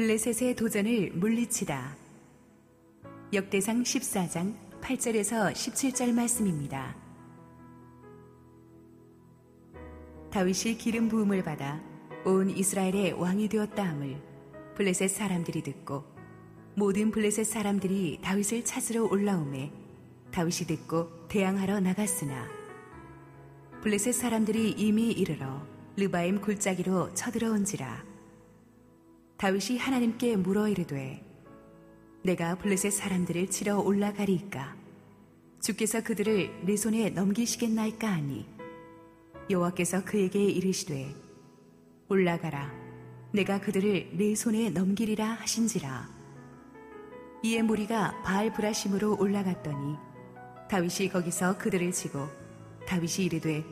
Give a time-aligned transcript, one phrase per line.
[0.00, 1.94] 블레셋의 도전을 물리치다.
[3.34, 6.96] 역대상 14장 8절에서 17절 말씀입니다.
[10.30, 11.82] 다윗이 기름 부음을 받아
[12.24, 14.16] 온 이스라엘의 왕이 되었다 함을
[14.74, 16.04] 블레셋 사람들이 듣고
[16.76, 19.70] 모든 블레셋 사람들이 다윗을 찾으러 올라오매
[20.30, 22.48] 다윗이 듣고 대항하러 나갔으나
[23.82, 25.60] 블레셋 사람들이 이미 이르러
[25.98, 28.09] 르바임 골짜기로 쳐들어온지라
[29.40, 31.24] 다윗이 하나님께 물어 이르되
[32.22, 34.76] 내가 블레셋 사람들을 치러 올라가리이까?
[35.62, 38.44] 주께서 그들을 내 손에 넘기시겠나이까 하니?
[39.48, 41.14] 여호와께서 그에게 이르시되
[42.10, 42.70] 올라가라.
[43.32, 46.06] 내가 그들을 내 손에 넘기리라 하신지라.
[47.42, 49.96] 이에 무리가 바알 브라심으로 올라갔더니
[50.68, 52.28] 다윗이 거기서 그들을 치고
[52.86, 53.64] 다윗이 이르되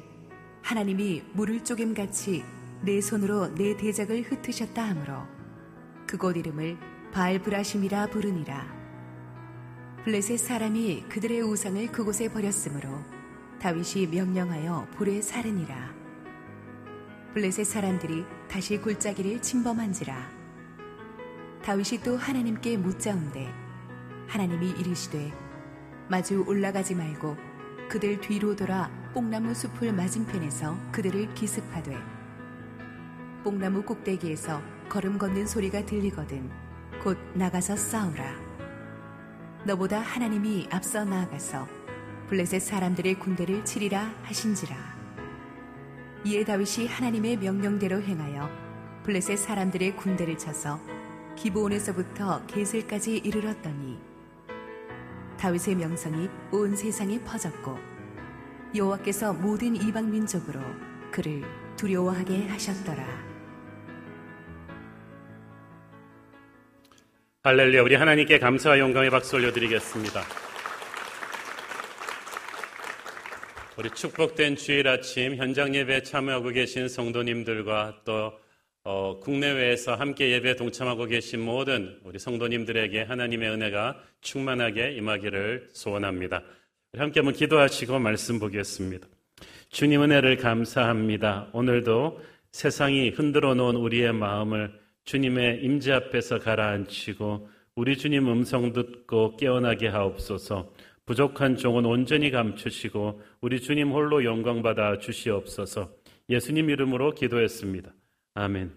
[0.63, 2.43] 하나님이 물을 쪼김같이
[2.81, 5.38] 내 손으로 내 대적을 흩으셨다 하므로
[6.09, 6.79] 그곳 이름을
[7.13, 8.67] 바알 브라심이라 부르니라.
[10.05, 12.89] 블레셋 사람이 그들의 우상을 그곳에 버렸으므로
[13.61, 15.95] 다윗이 명령하여 불에 사르니라.
[17.35, 20.31] 블레셋 사람들이 다시 골짜기를 침범한지라.
[21.63, 23.53] 다윗이 또 하나님께 묻자온대
[24.29, 25.31] 하나님이 이르시되
[26.09, 27.37] 마주 올라가지 말고
[27.91, 31.99] 그들 뒤로 돌아 뽕나무 숲을 맞은편에서 그들을 기습하되
[33.45, 36.51] 뽕나무 꼭대기에서 걸음 걷는 소리가 들리거든.
[37.03, 38.49] 곧 나가서 싸우라.
[39.65, 41.67] 너보다 하나님이 앞서 나아가서
[42.29, 44.77] 블레셋 사람들의 군대를 치리라 하신지라.
[46.25, 48.51] 이에 다윗이 하나님의 명령대로 행하여
[49.05, 50.81] 블레셋 사람들의 군대를 쳐서
[51.37, 53.99] 기브온에서부터 게셀까지 이르렀더니
[55.39, 57.79] 다윗의 명성이 온 세상에 퍼졌고
[58.75, 60.61] 여호와께서 모든 이방 민족으로
[61.13, 61.45] 그를
[61.77, 63.28] 두려워하게 하셨더라.
[67.45, 70.23] 할렐루야 우리 하나님께 감사와 영광의 박수 올려드리겠습니다.
[73.77, 78.33] 우리 축복된 주일 아침 현장 예배 참여하고 계신 성도님들과 또
[78.83, 86.43] 어, 국내외에서 함께 예배 동참하고 계신 모든 우리 성도님들에게 하나님의 은혜가 충만하게 임하기를 소원합니다.
[86.97, 89.07] 함께 한번 기도하시고 말씀 보겠습니다.
[89.69, 91.51] 주님 은혜를 감사합니다.
[91.53, 99.89] 오늘도 세상이 흔들어 놓은 우리의 마음을 주님의 임재 앞에서 가라앉히고 우리 주님 음성 듣고 깨어나게
[99.89, 100.71] 하옵소서.
[101.07, 105.91] 부족한 종은 온전히 감추시고 우리 주님 홀로 영광 받아 주시옵소서.
[106.29, 107.91] 예수님 이름으로 기도했습니다.
[108.35, 108.71] 아멘.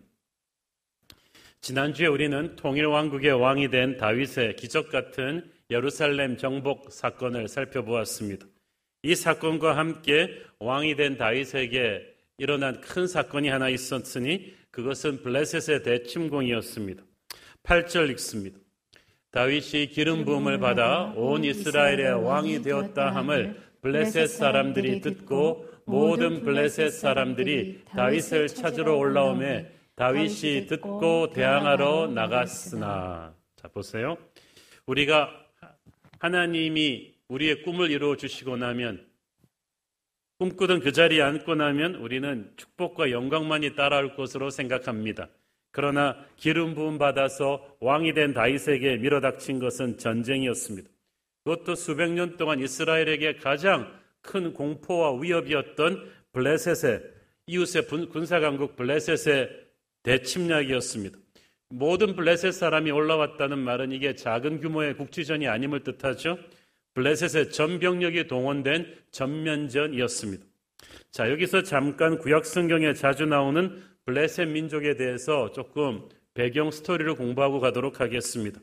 [1.60, 8.46] 지난주에 우리는 통일 왕국의 왕이 된 다윗의 기적 같은 예루살렘 정복 사건을 살펴보았습니다.
[9.04, 17.04] 이 사건과 함께 왕이 된 다윗에게 일어난 큰 사건이 하나 있었으니 그것은 블레셋의 대침공이었습니다.
[17.64, 18.60] 8절 읽습니다.
[19.32, 27.82] 다윗이 기름 부음을 받아 온 이스라엘의 왕이 되었다 함을 블레셋 사람들이 듣고 모든 블레셋 사람들이
[27.86, 34.18] 다윗을 찾으러 올라오매 다윗이 듣고 대항하러 나갔으나 자 보세요.
[34.86, 35.30] 우리가
[36.20, 39.06] 하나님이 우리의 꿈을 이루어 주시고 나면
[40.42, 45.30] 꿈꾸던 그 자리에 앉고 나면 우리는 축복과 영광만이 따라올 것으로 생각합니다.
[45.70, 50.90] 그러나 기름 부음 받아서 왕이 된 다윗에게 밀어닥친 것은 전쟁이었습니다.
[51.44, 53.94] 그것도 수백 년 동안 이스라엘에게 가장
[54.24, 57.04] 큰 공포와 위협이었던 블레셋의
[57.46, 59.48] 이웃의 군사 강국 블레셋의
[60.02, 61.20] 대침략이었습니다.
[61.70, 66.40] 모든 블레셋 사람이 올라왔다는 말은 이게 작은 규모의 국지전이 아님을 뜻하죠.
[66.94, 70.46] 블레셋의 전병력이 동원된 전면전이었습니다.
[71.12, 78.00] 자, 여기서 잠깐 구약 성경에 자주 나오는 블레셋 민족에 대해서 조금 배경 스토리를 공부하고 가도록
[78.00, 78.60] 하겠습니다.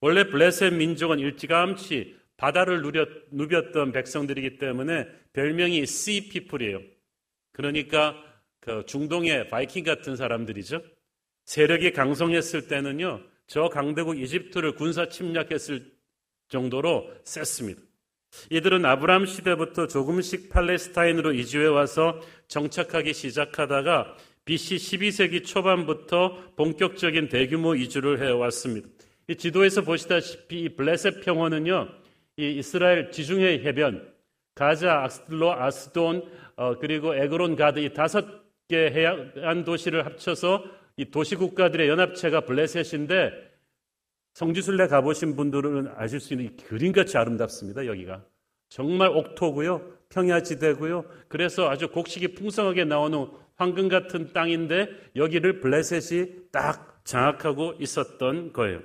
[0.00, 6.82] 원래 블레셋 민족은 일찌감치 바다를 누렸, 누볐던 백성들이기 때문에 별명이 Sea People이에요.
[7.52, 8.14] 그러니까
[8.60, 10.82] 그 중동의 바이킹 같은 사람들이죠.
[11.46, 15.95] 세력이 강성했을 때는요, 저 강대국 이집트를 군사 침략했을
[16.48, 17.82] 정도로 셌습니다.
[18.50, 28.20] 이들은 아브람 시대부터 조금씩 팔레스타인으로 이주해 와서 정착하기 시작하다가 BC 12세기 초반부터 본격적인 대규모 이주를
[28.22, 28.88] 해왔습니다.
[29.28, 31.88] 이 지도에서 보시다시피 이 블레셋 평원은요,
[32.36, 34.08] 이 이스라엘 지중해 해변,
[34.54, 38.24] 가자, 악스로, 아스돈, 어, 그리고 에그론 가드 이 다섯
[38.68, 40.64] 개 해안 도시를 합쳐서
[40.96, 43.45] 이 도시 국가들의 연합체가 블레셋인데
[44.36, 47.86] 성지순례 가보신 분들은 아실 수 있는 그림같이 아름답습니다.
[47.86, 48.22] 여기가
[48.68, 49.80] 정말 옥토고요.
[50.10, 51.06] 평야지대고요.
[51.28, 58.82] 그래서 아주 곡식이 풍성하게 나오는 황금 같은 땅인데 여기를 블레셋이 딱 장악하고 있었던 거예요.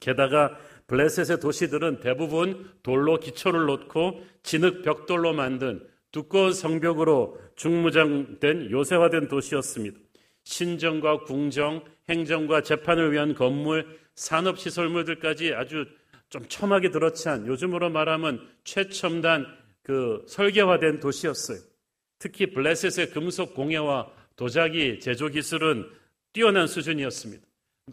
[0.00, 0.58] 게다가
[0.88, 10.00] 블레셋의 도시들은 대부분 돌로 기초를 놓고 진흙 벽돌로 만든 두꺼운 성벽으로 중무장된 요새화된 도시였습니다.
[10.42, 13.86] 신정과 궁정, 행정과 재판을 위한 건물,
[14.18, 15.86] 산업시설물들까지 아주
[16.28, 19.46] 좀 첨하게 들어찬 요즘으로 말하면 최첨단
[19.82, 21.60] 그 설계화된 도시였어요.
[22.18, 25.88] 특히 블레셋의 금속 공예와 도자기 제조 기술은
[26.32, 27.46] 뛰어난 수준이었습니다.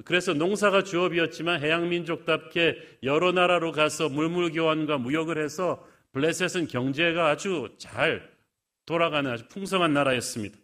[0.03, 8.29] 그래서 농사가 주업이었지만 해양민족답게 여러 나라로 가서 물물교환과 무역을 해서 블레셋은 경제가 아주 잘
[8.85, 10.57] 돌아가는 아주 풍성한 나라였습니다.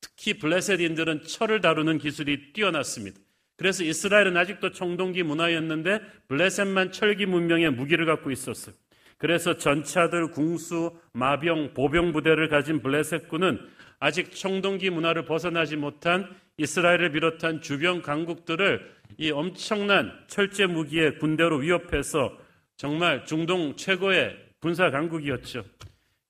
[0.00, 3.18] 특히 블레셋인들은 철을 다루는 기술이 뛰어났습니다.
[3.56, 8.74] 그래서 이스라엘은 아직도 청동기 문화였는데 블레셋만 철기 문명의 무기를 갖고 있었어요.
[9.18, 13.58] 그래서 전차들, 궁수, 마병, 보병 부대를 가진 블레셋군은
[13.98, 22.36] 아직 청동기 문화를 벗어나지 못한 이스라엘을 비롯한 주변 강국들을 이 엄청난 철제 무기의 군대로 위협해서
[22.76, 25.64] 정말 중동 최고의 군사 강국이었죠.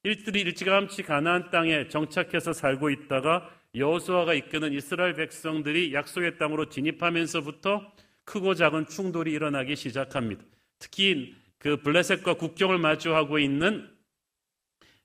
[0.04, 7.92] 일들이 일찌감치 가나안 땅에 정착해서 살고 있다가 여호수아가 이끄는 이스라엘 백성들이 약속의 땅으로 진입하면서부터
[8.24, 10.42] 크고 작은 충돌이 일어나기 시작합니다.
[10.78, 13.88] 특히 그 블레셋과 국경을 마주하고 있는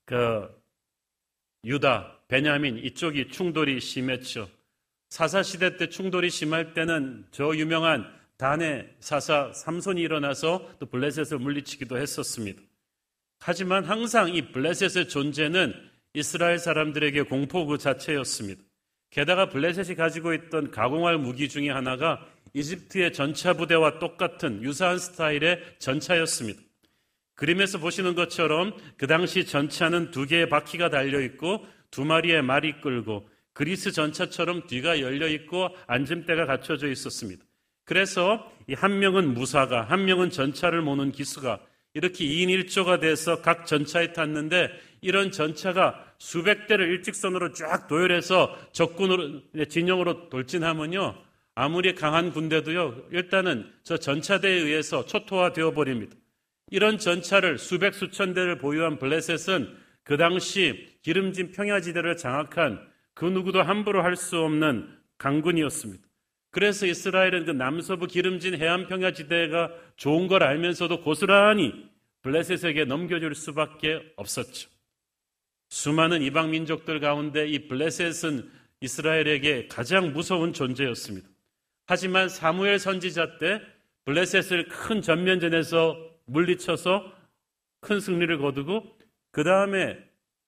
[0.06, 0.50] 그
[1.65, 4.50] 유다, 베냐민 이쪽이 충돌이 심했죠.
[5.09, 11.97] 사사 시대 때 충돌이 심할 때는 저 유명한 단의 사사 삼손이 일어나서 또 블레셋을 물리치기도
[11.97, 12.62] 했었습니다.
[13.39, 18.62] 하지만 항상 이 블레셋의 존재는 이스라엘 사람들에게 공포 그 자체였습니다.
[19.10, 26.62] 게다가 블레셋이 가지고 있던 가공할 무기 중에 하나가 이집트의 전차 부대와 똑같은 유사한 스타일의 전차였습니다.
[27.36, 33.28] 그림에서 보시는 것처럼 그 당시 전차는 두 개의 바퀴가 달려 있고 두 마리의 말이 끌고
[33.54, 37.44] 그리스 전차처럼 뒤가 열려 있고 앉음대가 갖춰져 있었습니다.
[37.84, 41.60] 그래서 한 명은 무사가, 한 명은 전차를 모는 기수가
[41.94, 44.69] 이렇게 2인 1조가 돼서 각 전차에 탔는데
[45.01, 51.15] 이런 전차가 수백 대를 일직선으로 쫙 도열해서 적군으로 진영으로 돌진하면요.
[51.56, 53.07] 아무리 강한 군대도요.
[53.12, 56.15] 일단은 저 전차대에 의해서 초토화되어 버립니다.
[56.69, 64.04] 이런 전차를 수백 수천 대를 보유한 블레셋은 그 당시 기름진 평야지대를 장악한 그 누구도 함부로
[64.04, 64.88] 할 수 없는
[65.18, 66.04] 강군이었습니다.
[66.51, 71.89] 그래서 이스라엘은 그 남서부 기름진 해안 평야지대가 좋은 걸 알면서도 고스란히
[72.21, 74.69] 블레셋에게 넘겨줄 수밖에 없었죠.
[75.71, 78.51] 수많은 이방 민족들 가운데 이 블레셋은
[78.81, 81.27] 이스라엘에게 가장 무서운 존재였습니다.
[81.88, 83.62] 하지만 사무엘 선지자 때
[84.03, 87.13] 블레셋을 큰 전면전에서 물리쳐서
[87.79, 88.97] 큰 승리를 거두고
[89.31, 89.97] 그 다음에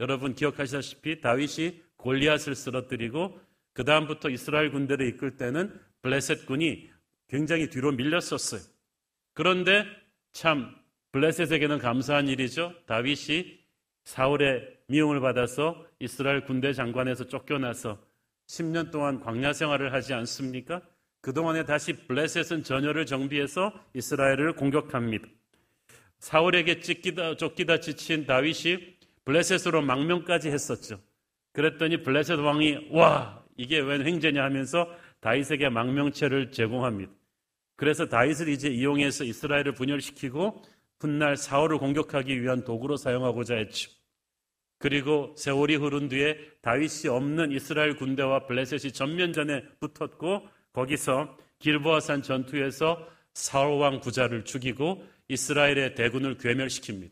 [0.02, 3.40] 여러분 기억하시다시피 다윗이 골리앗을 쓰러뜨리고
[3.72, 6.90] 그 다음부터 이스라엘 군대를 이끌 때는 블레셋 군이
[7.30, 8.62] 굉장히 뒤로 밀렸었어요.
[9.34, 9.86] 그런데
[10.34, 10.76] 참
[11.14, 12.74] 블레셋에게는 감사한 일이죠.
[12.88, 13.64] 다윗이
[14.04, 17.98] 사울의 미움을 받아서 이스라엘 군대 장관에서 쫓겨나서
[18.46, 20.82] 10년 동안 광야 생활을 하지 않습니까?
[21.22, 25.28] 그동안에 다시 블레셋은 전열을 정비해서 이스라엘을 공격합니다.
[26.20, 31.00] 사울에게 찢기다, 쫓기다 지친 다윗이 블레셋으로 망명까지 했었죠.
[31.54, 34.88] 그랬더니 블레셋 왕이 와 이게 웬 횡재냐 하면서
[35.22, 37.12] 다윗에게 망명체를 제공합니다.
[37.78, 40.62] 그래서 다윗을 이제 이용해서 이스라엘을 분열시키고
[41.00, 44.03] 훗날 사울을 공격하기 위한 도구로 사용하고자 했죠.
[44.84, 53.80] 그리고 세월이 흐른 뒤에 다윗이 없는 이스라엘 군대와 블레셋이 전면전에 붙었고 거기서 길보아산 전투에서 사울
[53.80, 57.12] 왕 부자를 죽이고 이스라엘의 대군을 괴멸시킵니다.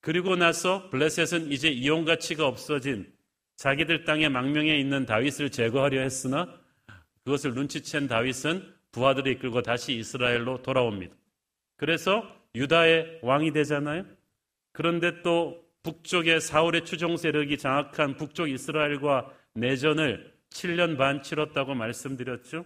[0.00, 3.12] 그리고 나서 블레셋은 이제 이용 가치가 없어진
[3.54, 6.52] 자기들 땅의 망명에 있는 다윗을 제거하려 했으나
[7.22, 11.14] 그것을 눈치챈 다윗은 부하들을 이끌고 다시 이스라엘로 돌아옵니다.
[11.76, 14.04] 그래서 유다의 왕이 되잖아요.
[14.72, 22.64] 그런데 또 북쪽의 사울의 추종 세력이 장악한 북쪽 이스라엘과 내전을 7년 반 치렀다고 말씀드렸죠.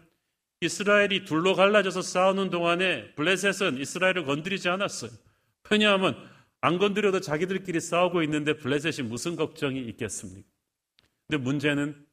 [0.61, 5.11] 이스라엘이 둘로 갈라져서 싸우는 동안에 블레셋은 이스라엘을 건드리지 않았어요.
[5.71, 6.16] 왜냐하면
[6.61, 10.49] 안 건드려도 자기들끼리 싸우고 있는데 블레셋이 무슨 걱정이 있겠습니까?
[11.28, 12.06] 근데 문제는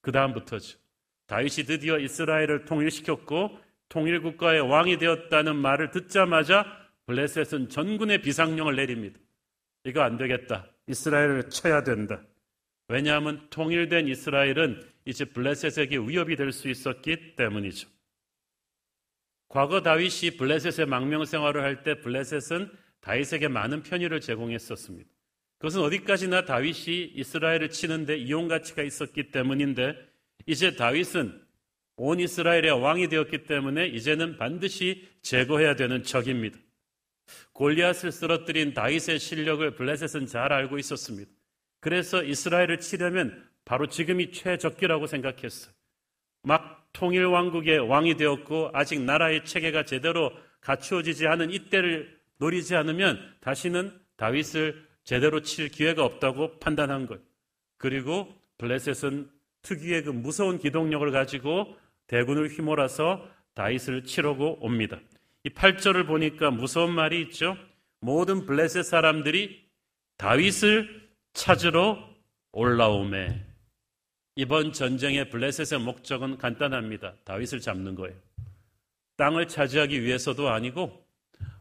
[0.00, 0.78] 그 다음부터죠.
[1.26, 3.58] 다윗이 드디어 이스라엘을 통일시켰고
[3.88, 6.64] 통일국가의 왕이 되었다는 말을 듣자마자
[7.06, 9.18] 블레셋은 전군의 비상령을 내립니다.
[9.84, 10.66] 이거 안 되겠다.
[10.86, 12.22] 이스라엘을 쳐야 된다.
[12.88, 17.88] 왜냐하면 통일된 이스라엘은 이제 블레셋에게 위협이 될 수 있었기 때문이죠.
[19.48, 22.70] 과거 다윗이 블레셋의 망명 생활을 할 때 블레셋은
[23.00, 25.10] 다윗에게 많은 편의를 제공했었습니다.
[25.58, 29.96] 그것은 어디까지나 다윗이 이스라엘을 치는데 이용 가치가 있었기 때문인데
[30.46, 31.40] 이제 다윗은
[31.96, 36.58] 온 이스라엘의 왕이 되었기 때문에 이제는 반드시 제거해야 되는 적입니다.
[37.52, 41.30] 골리앗을 쓰러뜨린 다윗의 실력을 블레셋은 잘 알고 있었습니다.
[41.80, 45.72] 그래서 이스라엘을 치려면 바로 지금이 최적기라고 생각했어요.
[46.42, 53.98] 막 통일 왕국의 왕이 되었고 아직 나라의 체계가 제대로 갖추어지지 않은 이때를 노리지 않으면 다시는
[54.16, 57.20] 다윗을 제대로 칠 기회가 없다고 판단한 것.
[57.78, 59.30] 그리고 블레셋은
[59.62, 61.76] 특유의 그 무서운 기동력을 가지고
[62.06, 65.00] 대군을 휘몰아서 다윗을 치르고 옵니다.
[65.44, 67.56] 이 8절을 보니까 무서운 말이 있죠.
[68.00, 69.68] 모든 블레셋 사람들이
[70.16, 71.98] 다윗을 찾으러
[72.52, 73.46] 올라오매.
[74.36, 77.14] 이번 전쟁의 블레셋의 목적은 간단합니다.
[77.24, 78.16] 다윗을 잡는 거예요.
[79.16, 81.06] 땅을 차지하기 위해서도 아니고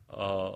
[0.08, 0.54] 어,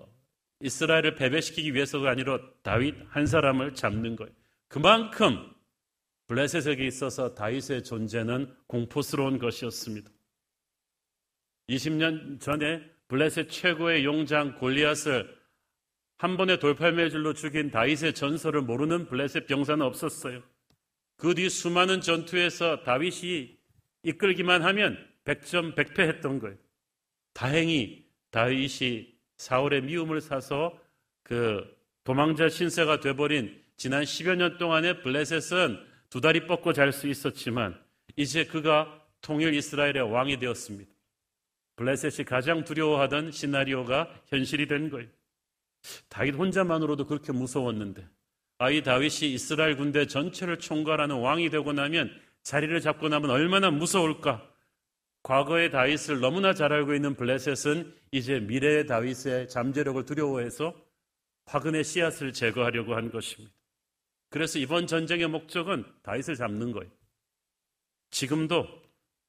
[0.62, 4.32] 이스라엘을 패배시키기 위해서가 아니라 다윗 한 사람을 잡는 거예요.
[4.68, 5.54] 그만큼
[6.28, 10.10] 블레셋에게 있어서 다윗의 존재는 공포스러운 것이었습니다.
[11.70, 15.36] 20년 전에 블레셋 최고의 용장 골리앗을
[16.18, 20.42] 한 번의 돌팔매질로 죽인 다윗의 전설을 모르는 블레셋 병사는 없었어요.
[21.18, 23.58] 그 뒤 수많은 전투에서 다윗이
[24.04, 26.58] 이끌기만 하면 백전백패했던 거예요.
[27.34, 30.80] 다행히 다윗이 사울의 미움을 사서
[31.24, 31.66] 그
[32.04, 37.78] 도망자 신세가 돼버린 지난 10여 년 동안의 블레셋은 두 다리 뻗고 잘 수 있었지만
[38.16, 40.95] 이제 그가 통일 이스라엘의 왕이 되었습니다.
[41.76, 45.10] 블레셋이 가장 두려워하던 시나리오가 현실이 된 거예요.
[46.10, 48.08] 다윗 혼자만으로도 그렇게 무서웠는데
[48.58, 52.10] 아이 다윗이 이스라엘 군대 전체를 총괄하는 왕이 되고 나면
[52.44, 54.50] 자리를 잡고 나면 얼마나 무서울까?
[55.24, 60.74] 과거의 다윗을 너무나 잘 알고 있는 블레셋은 이제 미래의 다윗의 잠재력을 두려워해서
[61.48, 63.54] 화근의 씨앗을 제거하려고 한 것입니다.
[64.30, 66.92] 그래서 이번 전쟁의 목적은 다윗을 잡는 거예요.
[68.12, 68.68] 지금도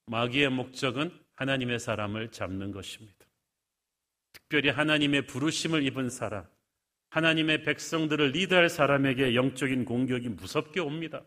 [0.06, 3.14] 마귀의 목적은 하나님의 사람을 잡는 것입니다.
[4.32, 6.44] 특별히 하나님의 부르심을 입은 사람,
[7.10, 11.22] 하나님의 백성들을 리드할 사람에게 영적인 공격이 무섭게 옵니다.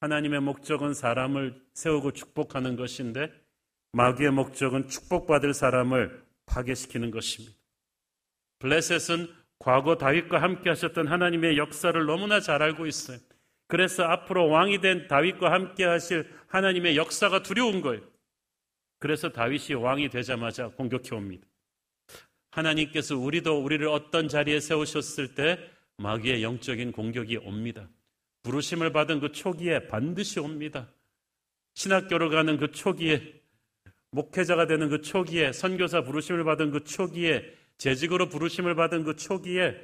[0.00, 3.32] 하나님의 목적은 사람을 세우고 축복하는 것인데
[3.92, 7.56] 마귀의 목적은 축복받을 사람을 파괴시키는 것입니다.
[8.60, 9.28] 블레셋은
[9.58, 13.18] 과거 다윗과 함께 하셨던 하나님의 역사를 너무나 잘 알고 있어요.
[13.66, 18.02] 그래서 앞으로 왕이 된 다윗과 함께 하실 하나님의 역사가 두려운 거예요.
[18.98, 21.46] 그래서 다윗이 왕이 되자마자 공격해 옵니다.
[22.50, 25.58] 하나님께서 우리도 우리를 어떤 자리에 세우셨을 때
[25.98, 27.88] 마귀의 영적인 공격이 옵니다.
[28.42, 30.88] 부르심을 받은 그 초기에 반드시 옵니다.
[31.74, 33.40] 신학교를 가는 그 초기에
[34.10, 37.44] 목회자가 되는 그 초기에 선교사 부르심을 받은 그 초기에
[37.76, 39.76] 재직으로 부르심을 받은 그 초기에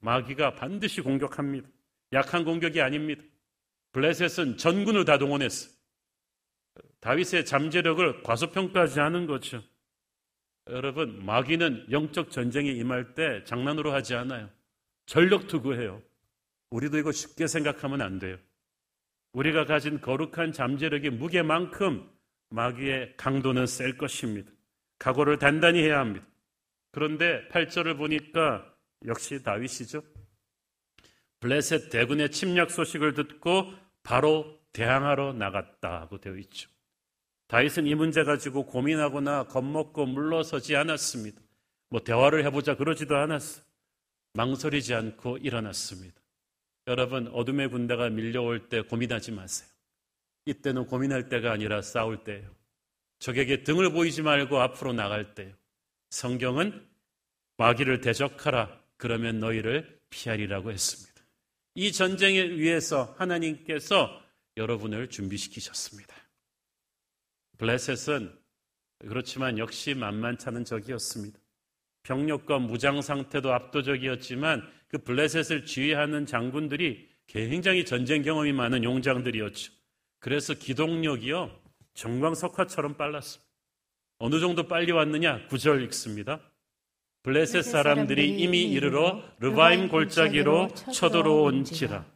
[0.00, 1.68] 마귀가 반드시 공격합니다.
[2.12, 3.22] 약한 공격이 아닙니다.
[3.92, 5.70] 블레셋은 전군을 다 동원했어.
[7.00, 9.62] 다윗의 잠재력을 과소평가하지 않은 거죠.
[10.68, 14.48] 여러분, 마귀는 영적 전쟁에 임할 때 장난으로 하지 않아요.
[15.06, 16.02] 전력 투구해요.
[16.70, 18.36] 우리도 이거 쉽게 생각하면 안 돼요.
[19.32, 22.08] 우리가 가진 거룩한 잠재력의 무게만큼
[22.50, 24.50] 마귀의 강도는 셀 것입니다.
[24.98, 26.26] 각오를 단단히 해야 합니다.
[26.92, 28.74] 그런데 8절을 보니까
[29.06, 30.02] 역시 다윗이죠.
[31.40, 36.68] 블레셋 대군의 침략 소식을 듣고 바로 대항하러 나갔다고 되어 있죠.
[37.50, 41.42] 다윗은 이 문제 가지고 고민하거나 겁먹고 물러서지 않았습니다.
[41.88, 43.62] 뭐 대화를 해보자 그러지도 않았어.
[44.34, 46.14] 망설이지 않고 일어났습니다.
[46.86, 49.68] 여러분 어둠의 군대가 밀려올 때 고민하지 마세요.
[50.46, 52.48] 이때는 고민할 때가 아니라 싸울 때예요.
[53.18, 55.52] 적에게 등을 보이지 말고 앞으로 나갈 때예요.
[56.10, 56.86] 성경은
[57.56, 61.20] 마귀를 대적하라 그러면 너희를 피하리라고 했습니다.
[61.74, 64.22] 이 전쟁에 위해서 하나님께서
[64.56, 66.19] 여러분을 준비시키셨습니다.
[67.60, 68.32] 블레셋은
[69.06, 71.38] 그렇지만 역시 만만찮은 적이었습니다.
[72.04, 79.72] 병력과 무장 상태도 압도적이었지만 그 블레셋을 지휘하는 장군들이 굉장히 전쟁 경험이 많은 용장들이었죠.
[80.20, 81.50] 그래서 기동력이요.
[81.92, 83.50] 정광석화처럼 빨랐습니다.
[84.18, 85.46] 어느 정도 빨리 왔느냐?
[85.48, 86.40] 구절 읽습니다.
[87.22, 92.06] 블레셋 사람들이 이미 이르러 르바임 골짜기로 쳐들어온지라.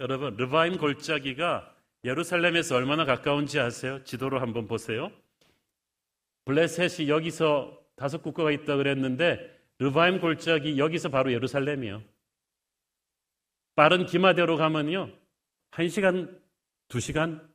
[0.00, 1.75] 여러분, 르바임 골짜기가
[2.06, 4.02] 예루살렘에서 얼마나 가까운지 아세요?
[4.04, 5.10] 지도로 한번 보세요.
[6.44, 9.40] 블레셋이 여기서 다섯 국가가 있다 그랬는데
[9.80, 12.02] 르바임 골짜기 여기서 바로 예루살렘이요.
[13.74, 15.10] 빠른 기마대로 가면요.
[15.72, 16.40] 한 시간,
[16.88, 17.46] 두 시간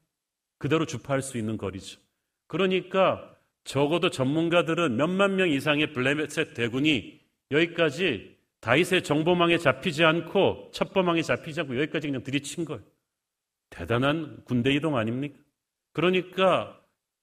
[0.58, 2.00] 그대로 주파할 수 있는 거리죠.
[2.48, 11.62] 그러니까 적어도 전문가들은 몇만 명 이상의 블레셋 대군이 여기까지 다윗의 정보망에 잡히지 않고 첩보망에 잡히지
[11.62, 12.84] 않고 여기까지 그냥 들이친 거예요.
[13.72, 15.40] 대단한 군대 이동 아닙니까?
[15.94, 16.80] 그러니까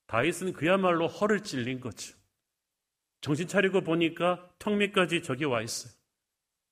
[0.08, 2.16] 다윗은 그야말로 허를 찔린 거죠.
[3.20, 5.92] 정신 차리고 보니까 턱 밑까지 저기 와 있어요.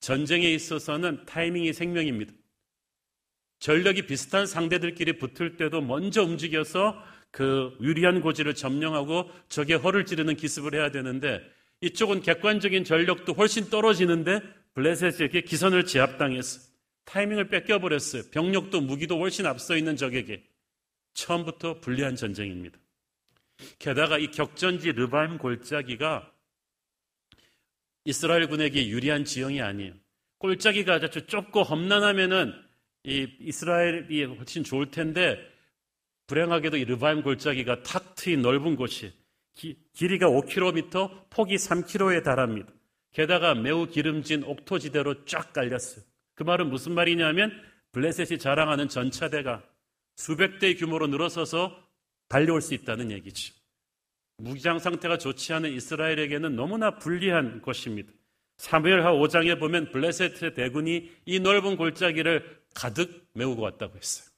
[0.00, 2.32] 전쟁에 있어서는 타이밍이 생명입니다.
[3.58, 10.74] 전력이 비슷한 상대들끼리 붙을 때도 먼저 움직여서 그 유리한 고지를 점령하고 적의 허를 찌르는 기습을
[10.74, 11.40] 해야 되는데
[11.80, 14.40] 이쪽은 객관적인 전력도 훨씬 떨어지는데
[14.74, 16.65] 블레셋에게 기선을 제압당했어.
[17.06, 18.24] 타이밍을 뺏겨버렸어요.
[18.30, 20.44] 병력도 무기도 훨씬 앞서 있는 적에게.
[21.14, 22.78] 처음부터 불리한 전쟁입니다.
[23.78, 26.30] 게다가 이 격전지 르바임 골짜기가
[28.04, 29.94] 이스라엘 군에게 유리한 지형이 아니에요.
[30.38, 32.52] 골짜기가 아주 좁고 험난하면은
[33.04, 35.38] 이 이스라엘이 훨씬 좋을 텐데
[36.26, 39.12] 불행하게도 이 르바임 골짜기가 탁 트인 넓은 곳이
[39.54, 42.70] 기, 길이가 5km, 폭이 3km에 달합니다.
[43.12, 46.04] 게다가 매우 기름진 옥토지대로 쫙 깔렸어요.
[46.36, 47.50] 그 말은 무슨 말이냐면
[47.92, 49.64] 블레셋이 자랑하는 전차대가
[50.14, 51.76] 수백 대의 규모로 늘어서서
[52.28, 53.54] 달려올 수 있다는 얘기죠.
[54.38, 58.12] 무기장 상태가 좋지 않은 이스라엘에게는 너무나 불리한 곳입니다.
[58.58, 64.28] 사무엘하 5장에 보면 블레셋의 대군이 이 넓은 골짜기를 가득 메우고 왔다고 했어요.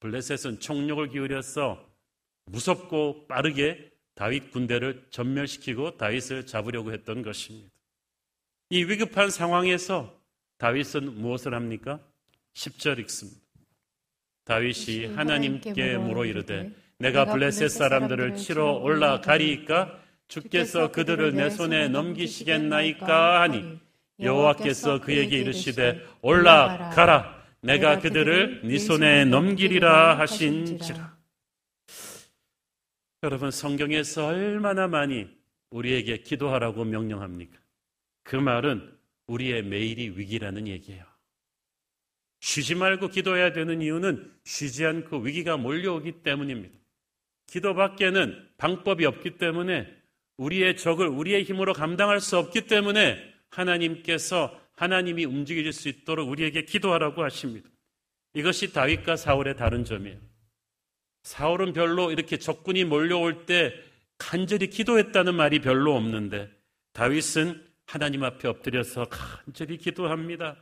[0.00, 1.82] 블레셋은 총력을 기울여서
[2.46, 7.70] 무섭고 빠르게 다윗 군대를 전멸시키고 다윗을 잡으려고 했던 것입니다.
[8.70, 10.15] 이 위급한 상황에서
[10.58, 12.00] 다윗은 무엇을 합니까?
[12.54, 13.40] 10절 읽습니다.
[14.44, 23.78] 다윗이 하나님께 물어 이르되 내가 블레셋 사람들을 치러 올라가리이까 주께서 그들을 내 손에 넘기시겠나이까 하니
[24.20, 31.16] 여호와께서 그에게 이르시되 올라가라 내가 그들을 네 손에 넘기리라 하신지라
[33.24, 35.28] 여러분 성경에서 얼마나 많이
[35.70, 37.58] 우리에게 기도하라고 명령합니까?
[38.22, 38.95] 그 말은
[39.26, 41.04] 우리의 매일이 위기라는 얘기예요.
[42.40, 46.76] 쉬지 말고 기도해야 되는 이유는 쉬지 않고 위기가 몰려오기 때문입니다.
[47.46, 49.92] 기도밖에는 방법이 없기 때문에
[50.36, 53.18] 우리의 적을 우리의 힘으로 감당할 수 없기 때문에
[53.50, 57.68] 하나님께서 하나님이 움직일 수 있도록 우리에게 기도하라고 하십니다.
[58.34, 60.18] 이것이 다윗과 사울의 다른 점이에요.
[61.22, 63.74] 사울은 별로 이렇게 적군이 몰려올 때
[64.18, 66.50] 간절히 기도했다는 말이 별로 없는데
[66.92, 70.56] 다윗은 하나님 앞에 엎드려서 간절히 기도합니다.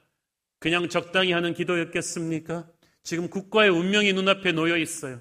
[0.60, 2.68] 그냥 적당히 하는 기도였겠습니까?
[3.02, 5.20] 지금 국가의 운명이 눈앞에 놓여 있어요.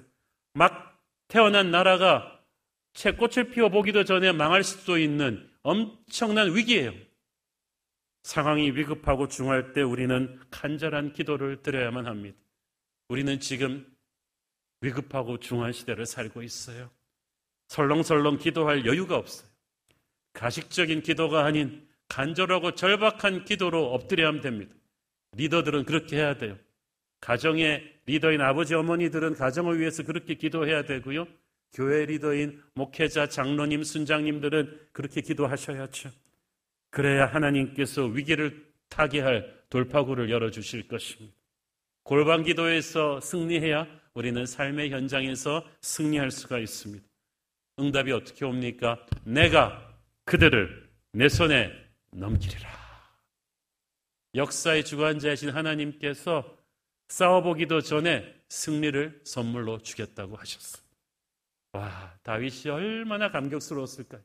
[0.52, 2.40] 막 태어난 나라가
[2.92, 6.92] 채 꽃을 피워 보기도 전에 망할 수도 있는 엄청난 위기예요.
[8.22, 12.38] 상황이 위급하고 중할 때 우리는 간절한 기도를 드려야만 합니다.
[13.08, 13.86] 우리는 지금
[14.80, 16.90] 위급하고 중한 시대를 살고 있어요.
[17.68, 19.48] 설렁설렁 기도할 여유가 없어요.
[20.32, 24.72] 가식적인 기도가 아닌 간절하고 절박한 기도로 엎드려야 하면 됩니다.
[25.32, 26.56] 리더들은 그렇게 해야 돼요.
[27.20, 31.26] 가정의 리더인 아버지 어머니들은 가정을 위해서 그렇게 기도해야 되고요.
[31.72, 36.10] 교회 리더인 목회자, 장로님, 순장님들은 그렇게 기도하셔야죠.
[36.90, 41.34] 그래야 하나님께서 위기를 타개할 돌파구를 열어 주실 것입니다.
[42.04, 47.04] 골반 기도에서 승리해야 우리는 삶의 현장에서 승리할 수가 있습니다.
[47.80, 49.04] 응답이 어떻게 옵니까?
[49.24, 49.92] 내가
[50.26, 51.83] 그들을 내 손에
[52.14, 52.68] 넘기리라.
[54.34, 56.58] 역사의 주관자이신 하나님께서
[57.08, 60.82] 싸워보기도 전에 승리를 선물로 주겠다고 하셨어.
[61.72, 64.22] 와, 다윗이 얼마나 감격스러웠을까요?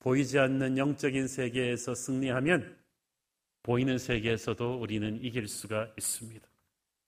[0.00, 2.76] 보이지 않는 영적인 세계에서 승리하면
[3.62, 6.48] 보이는 세계에서도 우리는 이길 수가 있습니다.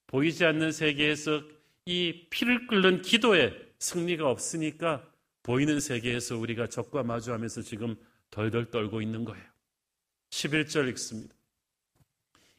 [0.07, 1.43] 보이지 않는 세계에서
[1.87, 5.11] 이 피를 끓는 기도에 승리가 없으니까
[5.43, 7.97] 보이는 세계에서 우리가 적과 마주하면서 지금
[8.35, 9.45] 덜덜 떨고 있는 거예요.
[10.31, 11.35] 11절 읽습니다.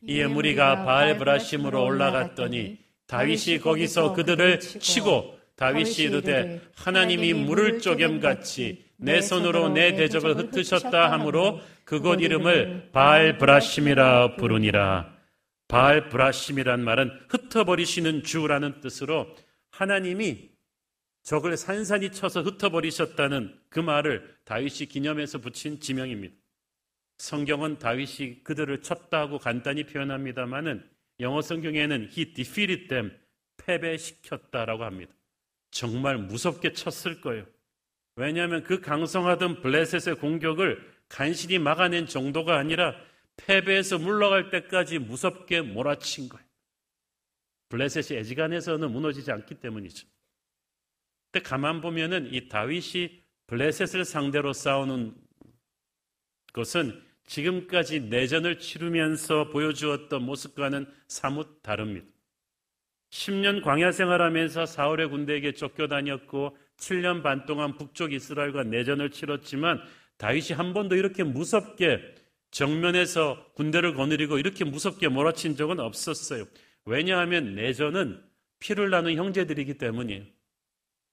[0.07, 9.21] 이에 무리가 바알 브라심으로 올라갔더니 다윗이 거기서 그들을 치고 다윗이 이르되 하나님이 물을 쪼겜같이 내
[9.21, 15.13] 손으로 내 대적을 흩으셨다 하므로 그곳 이름을 바알 브라심이라 부르니라.
[15.67, 19.35] 바알 브라심이란 말은 흩어버리시는 주라는 뜻으로
[19.71, 20.54] 하나님이
[21.25, 26.35] 적을 산산이 쳐서 흩어버리셨다는 그 말을 다윗이 기념해서 붙인 지명입니다.
[27.17, 30.87] 성경은 다윗이 그들을 쳤다고 간단히 표현합니다만은
[31.21, 33.11] 영어 성경에는 he defeated them
[33.57, 35.13] 패배시켰다라고 합니다.
[35.71, 37.47] 정말 무섭게 쳤을 거예요.
[38.15, 42.95] 왜냐하면 그 강성하던 블레셋의 공격을 간신히 막아낸 정도가 아니라
[43.37, 46.45] 패배해서 물러갈 때까지 무섭게 몰아친 거예요.
[47.69, 50.07] 블레셋이 애지간해서는 무너지지 않기 때문이죠.
[51.35, 55.13] 근데 가만 보면은 이 다윗이 블레셋을 상대로 싸우는
[56.53, 62.07] 것은 지금까지 내전을 치르면서 보여주었던 모습과는 사뭇 다릅니다.
[63.09, 69.81] 10년 광야 생활하면서 사울의 군대에게 쫓겨 다녔고 7년 반 동안 북쪽 이스라엘과 내전을 치렀지만
[70.15, 72.15] 다윗이 한 번도 이렇게 무섭게
[72.51, 76.45] 정면에서 군대를 거느리고 이렇게 무섭게 몰아친 적은 없었어요.
[76.85, 78.23] 왜냐하면 내전은
[78.59, 80.34] 피를 나는 형제들이기 때문이에요.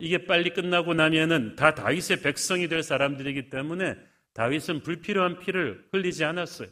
[0.03, 3.97] 이게 빨리 끝나고 나면은 다 다윗의 백성이 될 사람들이기 때문에
[4.33, 6.69] 다윗은 불필요한 피를 흘리지 않았어요.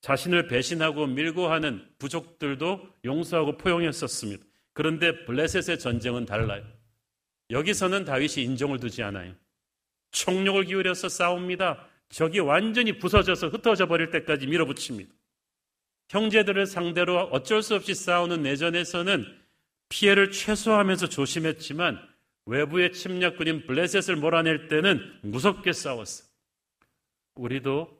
[0.00, 4.42] 자신을 배신하고 밀고 하는 부족들도 용서하고 포용했었습니다.
[4.72, 6.64] 그런데 블레셋의 전쟁은 달라요.
[7.50, 9.34] 여기서는 다윗이 인정을 두지 않아요.
[10.10, 11.86] 총력을 기울여서 싸웁니다.
[12.08, 15.12] 적이 완전히 부서져서 흩어져 버릴 때까지 밀어붙입니다.
[16.08, 19.47] 형제들을 상대로 어쩔 수 없이 싸우는 내전에서는
[19.88, 21.98] 피해를 최소화하면서 조심했지만
[22.46, 26.28] 외부의 침략군인 블레셋을 몰아낼 때는 무섭게 싸웠어요.
[27.34, 27.98] 우리도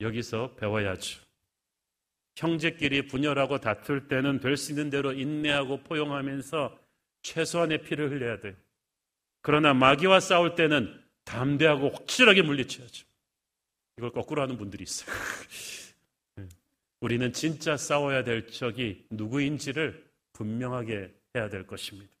[0.00, 1.20] 여기서 배워야죠.
[2.36, 6.78] 형제끼리 분열하고 다툴 때는 될 수 있는 대로 인내하고 포용하면서
[7.22, 8.54] 최소한의 피를 흘려야 돼요.
[9.40, 13.06] 그러나 마귀와 싸울 때는 담대하고 확실하게 물리쳐야죠.
[13.98, 15.08] 이걸 거꾸로 하는 분들이 있어요.
[17.00, 20.05] 우리는 진짜 싸워야 될 적이 누구인지를
[20.36, 22.12] 분명하게 해야 될 것입니다.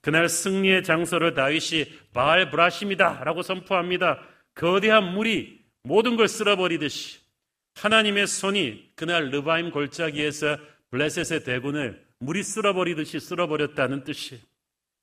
[0.00, 4.20] 그날 승리의 장소를 다윗이 바알 브라심이다 라고 선포합니다.
[4.54, 7.20] 거대한 물이 모든 걸 쓸어버리듯이
[7.74, 10.58] 하나님의 손이 그날 르바임 골짜기에서
[10.90, 14.40] 블레셋의 대군을 물이 쓸어버리듯이 쓸어버렸다는 뜻이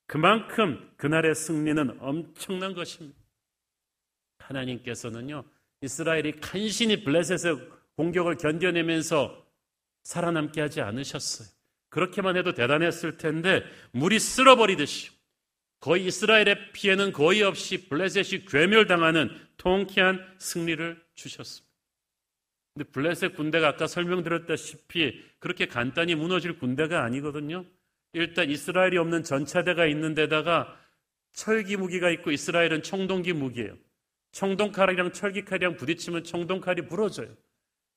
[0.07, 3.17] 그만큼 그날의 승리는 엄청난 것입니다.
[4.39, 5.43] 하나님께서는요,
[5.81, 9.45] 이스라엘이 간신히 블레셋의 공격을 견뎌내면서
[10.03, 11.54] 살아남게 하지 않으셨어요.
[11.95, 15.11] 그렇게만 해도 대단했을 텐데 물이 쓸어버리듯이
[15.79, 21.73] 거의 이스라엘의 피해는 거의 없이 블레셋이 괴멸당하는 통쾌한 승리를 주셨습니다.
[22.73, 27.63] 근데 블레셋 군대가 아까 설명드렸다시피 그렇게 간단히 무너질 군대가 아니거든요.
[28.11, 30.77] 일단 이스라엘이 없는 전차대가 있는 데다가
[31.31, 33.77] 철기 무기가 있고 이스라엘은 청동기 무기예요.
[34.33, 37.33] 청동칼이랑 철기칼이랑 부딪히면 청동칼이 부러져요.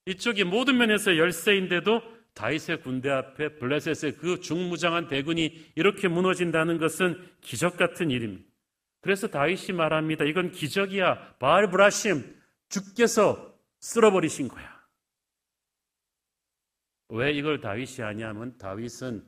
[0.05, 7.77] 이쪽이 모든 면에서 열세인데도 다윗의 군대 앞에 블레셋의 그 중무장한 대군이 이렇게 무너진다는 것은 기적
[7.77, 8.45] 같은 일입니다.
[9.01, 10.25] 그래서 다윗이 말합니다.
[10.25, 11.35] 이건 기적이야.
[11.39, 12.35] 바알 브라심
[12.69, 14.79] 주께서 쓸어버리신 거야.
[17.09, 19.25] 왜 이걸 다윗이 하냐면 다윗은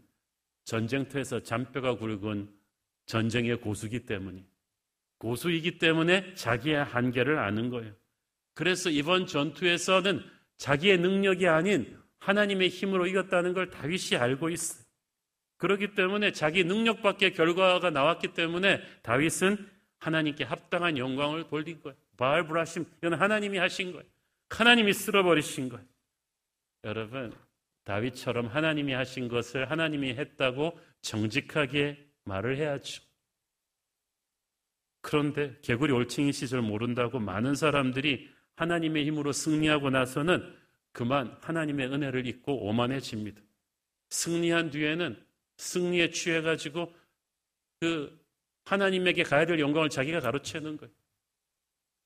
[0.65, 2.49] 전쟁터에서 잔뼈가 굵은
[3.07, 4.45] 전쟁의 고수기 때문이
[5.17, 7.93] 고수이기 때문에 자기의 한계를 아는 거예요.
[8.53, 10.23] 그래서 이번 전투에서는
[10.57, 14.84] 자기의 능력이 아닌 하나님의 힘으로 이겼다는 걸 다윗이 알고 있어요.
[15.57, 21.95] 그렇기 때문에 자기 능력밖에 결과가 나왔기 때문에 다윗은 하나님께 합당한 영광을 돌린 거예요.
[22.17, 24.05] 바알 브라심 이건 하나님이 하신 거예요.
[24.49, 25.86] 하나님이 쓸어버리신 거예요.
[26.84, 27.34] 여러분
[27.84, 33.03] 다윗처럼 하나님이 하신 것을 하나님이 했다고 정직하게 말을 해야죠.
[35.01, 40.61] 그런데 개구리 올챙이 시절 모른다고 많은 사람들이 하나님의 힘으로 승리하고 나서는
[40.91, 43.41] 그만 하나님의 은혜를 잊고 오만해집니다.
[44.10, 45.23] 승리한 뒤에는
[45.58, 46.93] 승리에 취해가지고
[47.80, 48.19] 그
[48.65, 50.93] 하나님에게 가야 될 영광을 자기가 가로채는 거예요.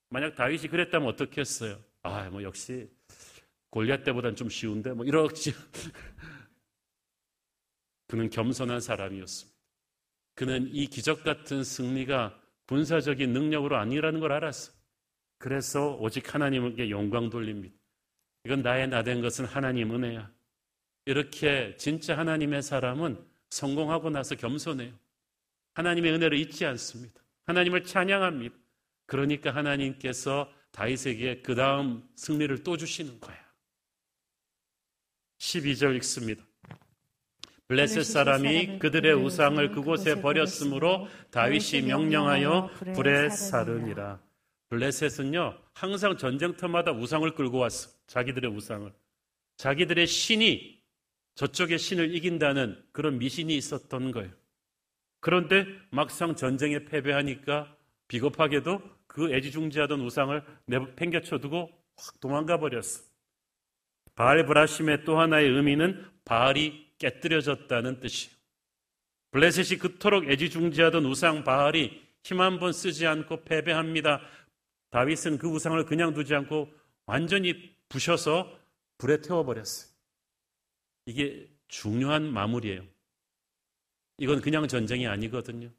[0.09, 1.79] 만약 다윗이 그랬다면 어떻게 했어요?
[2.03, 2.89] 아, 뭐 역시
[3.69, 5.53] 골리앗 때보단 좀 쉬운데 뭐 이렇지.
[8.07, 9.55] 그는 겸손한 사람이었습니다.
[10.35, 14.71] 그는 이 기적 같은 승리가 군사적인 능력으로 아니라는 걸 알았어.
[15.37, 17.75] 그래서 오직 하나님께 영광 돌립니다.
[18.45, 20.29] 이건 나의 나 된 것은 하나님 은혜야.
[21.05, 23.17] 이렇게 진짜 하나님의 사람은
[23.49, 24.93] 성공하고 나서 겸손해요.
[25.73, 27.21] 하나님의 은혜를 잊지 않습니다.
[27.45, 28.55] 하나님을 찬양합니다.
[29.05, 33.37] 그러니까 하나님께서 다윗에게 그 다음 승리를 또 주시는 거야.
[35.39, 36.43] 12절 읽습니다.
[37.67, 44.19] 블레셋 사람이 그들의 우상을 그곳에 버렸으므로 다윗이 명령하여 불에 사르니라.
[44.69, 47.94] 블레셋은요 항상 전쟁터마다 우상을 끌고 왔어.
[48.07, 48.91] 자기들의 우상을.
[49.57, 50.81] 자기들의 신이
[51.35, 54.31] 저쪽의 신을 이긴다는 그런 미신이 있었던 거예요.
[55.19, 57.75] 그런데 막상 전쟁에 패배하니까
[58.07, 63.03] 비겁하게도 그 애지중지하던 우상을 내팽개쳐두고 확 도망가 버렸어.
[64.15, 68.35] 바알 브라심의 또 하나의 의미는 바알이 깨뜨려졌다는 뜻이에요.
[69.31, 74.21] 블레셋이 그토록 애지중지하던 우상 바알이 힘 한 번 쓰지 않고 패배합니다.
[74.91, 76.71] 다윗은 그 우상을 그냥 두지 않고
[77.05, 78.59] 완전히 부셔서
[78.97, 79.89] 불에 태워버렸어요.
[81.05, 82.83] 이게 중요한 마무리예요.
[84.17, 85.69] 이건 그냥 전쟁이 아니거든요.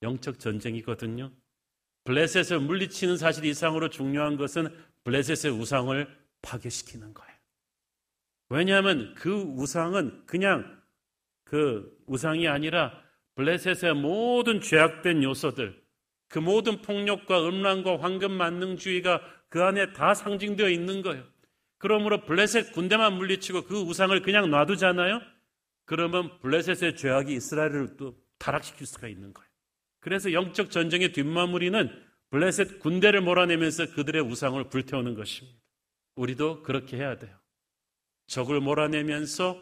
[0.00, 1.30] 영적 전쟁이거든요.
[2.04, 7.36] 블레셋을 물리치는 사실 이상으로 중요한 것은 블레셋의 우상을 파괴시키는 거예요.
[8.48, 10.82] 왜냐하면 그 우상은 그냥
[11.44, 12.98] 그 우상이 아니라
[13.34, 15.82] 블레셋의 모든 죄악된 요소들,
[16.28, 21.31] 그 모든 폭력과 음란과 황금 만능주의가 그 안에 다 상징되어 있는 거예요.
[21.82, 25.20] 그러므로 블레셋 군대만 물리치고 그 우상을 그냥 놔두잖아요.
[25.84, 29.48] 그러면 블레셋의 죄악이 이스라엘을 또 타락시킬 수가 있는 거예요.
[29.98, 31.90] 그래서 영적 전쟁의 뒷마무리는
[32.30, 35.58] 블레셋 군대를 몰아내면서 그들의 우상을 불태우는 것입니다.
[36.14, 37.36] 우리도 그렇게 해야 돼요.
[38.28, 39.60] 적을 몰아내면서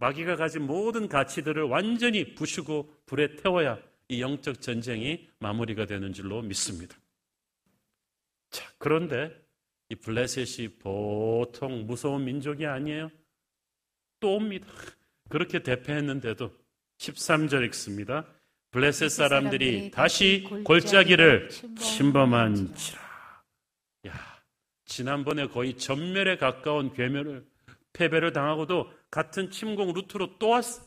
[0.00, 6.98] 마귀가 가진 모든 가치들을 완전히 부수고 불에 태워야 이 영적 전쟁이 마무리가 되는 줄로 믿습니다.
[8.50, 9.43] 자, 그런데
[9.90, 13.10] 이 블레셋이 보통 무서운 민족이 아니에요.
[14.20, 14.66] 또 옵니다.
[15.28, 16.52] 그렇게 대패했는데도
[16.98, 18.26] 13절 읽습니다.
[18.70, 23.00] 블레셋 사람들이 다시 골짜기를 침범한지라.
[24.08, 24.12] 야,
[24.84, 27.46] 지난번에 거의 전멸에 가까운 괴멸을
[27.92, 30.82] 패배를 당하고도 같은 침공 루트로 또 왔어.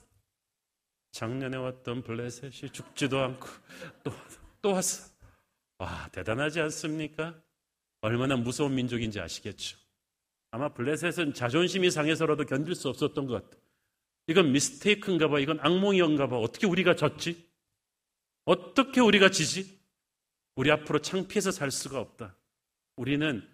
[1.12, 3.48] 작년에 왔던 블레셋이 죽지도 않고
[4.04, 4.12] 또,
[4.62, 5.10] 또 왔어.
[5.80, 7.36] 와, 대단하지 않습니까?
[8.02, 9.78] 얼마나 무서운 민족인지 아시겠죠?
[10.52, 13.58] 아마 블레셋은 자존심이 상해서라도 견딜 수 없었던 것 같아.
[14.28, 15.40] 이건 미스테이크인가 봐.
[15.40, 16.38] 이건 악몽이었가 봐.
[16.38, 17.48] 어떻게 우리가 졌지?
[18.46, 19.78] 어떻게 우리가 지지?
[20.56, 22.36] 우리 앞으로 창피해서 살 수가 없다.
[22.96, 23.48] 우리는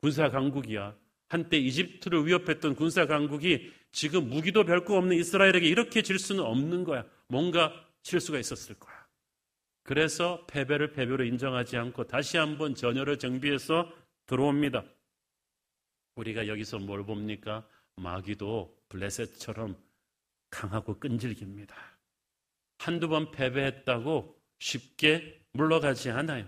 [0.00, 0.96] 군사 강국이야.
[1.28, 7.06] 한때 이집트를 위협했던 군사 강국이 지금 무기도 별거 없는 이스라엘에게 이렇게 질 수는 없는 거야.
[7.28, 9.01] 뭔가 실수가 있었을 거야.
[9.82, 13.92] 그래서 패배를 패배로 인정하지 않고 다시 한번 전열을 정비해서
[14.26, 14.84] 들어옵니다.
[16.16, 17.66] 우리가 여기서 뭘 봅니까?
[17.96, 19.76] 마귀도 블레셋처럼
[20.50, 21.74] 강하고 끈질깁니다.
[22.78, 26.46] 한두 번 패배했다고 쉽게 물러가지 않아요.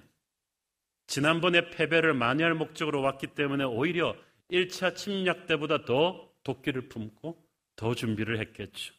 [1.07, 4.17] 지난번에 패배를 만회할 목적으로 왔기 때문에 오히려
[4.51, 7.43] 1차 침략 때보다 더 도끼를 품고
[7.77, 8.95] 더 준비를 했겠죠.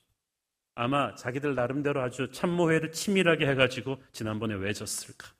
[0.75, 5.33] 아마 자기들 나름대로 아주 참모회를 치밀하게 해가지고 지난번에 왜 졌을까?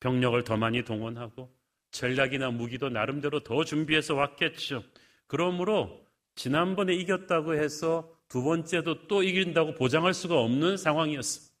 [0.00, 1.50] 병력을 더 많이 동원하고
[1.90, 4.84] 전략이나 무기도 나름대로 더 준비해서 왔겠죠.
[5.26, 11.52] 그러므로 지난번에 이겼다고 해서 두 번째도 또 이긴다고 보장할 수가 없는 상황이었어.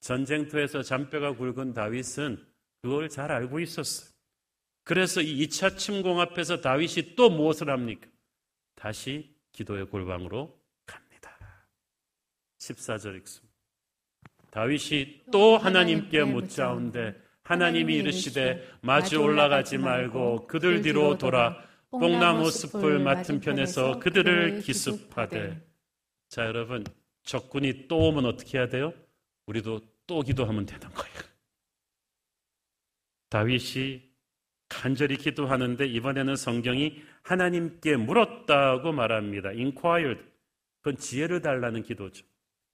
[0.00, 2.44] 전쟁터에서 잔뼈가 굵은 다윗은
[2.82, 4.10] 그걸 잘 알고 있었어요.
[4.84, 8.08] 그래서 이 2차 침공 앞에서 다윗이 또 무엇을 합니까?
[8.74, 10.56] 다시 기도의 골방으로.
[12.58, 13.54] 14절 읽습니다.
[14.50, 21.56] 다윗이 또 하나님께 묻자온데 하나님이 이르시되 마주 올라가지 말고 그들 뒤로 돌아
[21.90, 25.60] 뽕나무 숲을 맡은 편에서 그들을 기습하되
[26.28, 26.84] 자 여러분
[27.22, 28.92] 적군이 또 오면 어떻게 해야 돼요?
[29.46, 31.16] 우리도 또 기도하면 되는 거예요.
[33.28, 34.02] 다윗이
[34.68, 39.50] 간절히 기도하는데 이번에는 성경이 하나님께 물었다고 말합니다.
[39.50, 40.22] inquired.
[40.80, 42.24] 그건 지혜를 달라는 기도죠.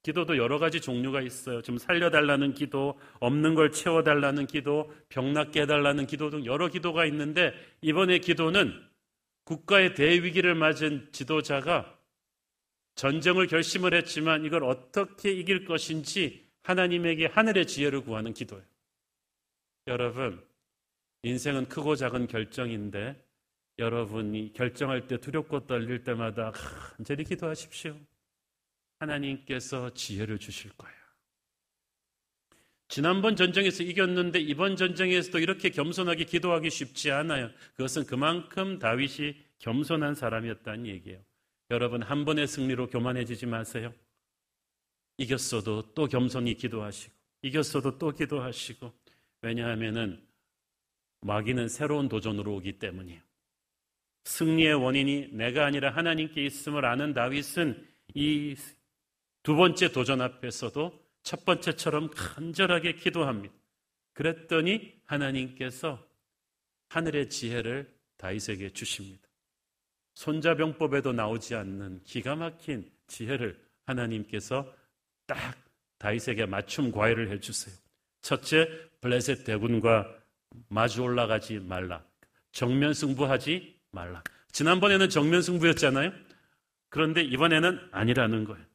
[0.03, 1.61] 기도도 여러 가지 종류가 있어요.
[1.61, 8.19] 좀 살려달라는 기도, 없는 걸 채워달라는 기도, 병낫게 해달라는 기도 등 여러 기도가 있는데 이번에
[8.19, 8.73] 기도는
[9.45, 11.97] 국가의 대위기를 맞은 지도자가
[12.95, 18.63] 전쟁을 결심을 했지만 이걸 어떻게 이길 것인지 하나님에게 하늘의 지혜를 구하는 기도예요.
[19.87, 20.41] 여러분,
[21.23, 23.21] 인생은 크고 작은 결정인데
[23.79, 27.97] 여러분이 결정할 때 두렵고 떨릴 때마다 간절히 기도하십시오.
[29.03, 30.95] 하나님께서 지혜를 주실 거예요.
[32.87, 37.49] 지난번 전쟁에서 이겼는데 이번 전쟁에서도 이렇게 겸손하게 기도하기 쉽지 않아요.
[37.75, 41.19] 그것은 그만큼 다윗이 겸손한 사람이었다는 얘기예요.
[41.71, 43.93] 여러분 한 번의 승리로 교만해지지 마세요.
[45.17, 48.93] 이겼어도 또 겸손히 기도하시고 이겼어도 또 기도하시고
[49.41, 50.21] 왜냐하면은
[51.21, 53.21] 마귀는 새로운 도전으로 오기 때문이에요.
[54.25, 58.55] 승리의 원인이 내가 아니라 하나님께 있음을 아는 다윗은 이
[59.43, 63.53] 두 번째 도전 앞에서도 첫 번째처럼 간절하게 기도합니다.
[64.13, 66.05] 그랬더니 하나님께서
[66.89, 69.27] 하늘의 지혜를 다윗에게 주십니다.
[70.13, 74.71] 손자병법에도 나오지 않는 기가 막힌 지혜를 하나님께서
[75.25, 75.57] 딱
[75.97, 77.75] 다윗에게 맞춤 과외를 해주세요.
[78.21, 78.69] 첫째,
[79.01, 80.07] 블레셋 대군과
[80.69, 82.03] 마주 올라가지 말라.
[82.51, 84.23] 정면 승부하지 말라.
[84.51, 86.13] 지난번에는 정면 승부였잖아요.
[86.89, 88.72] 그런데 이번에는 아니라는 거예요.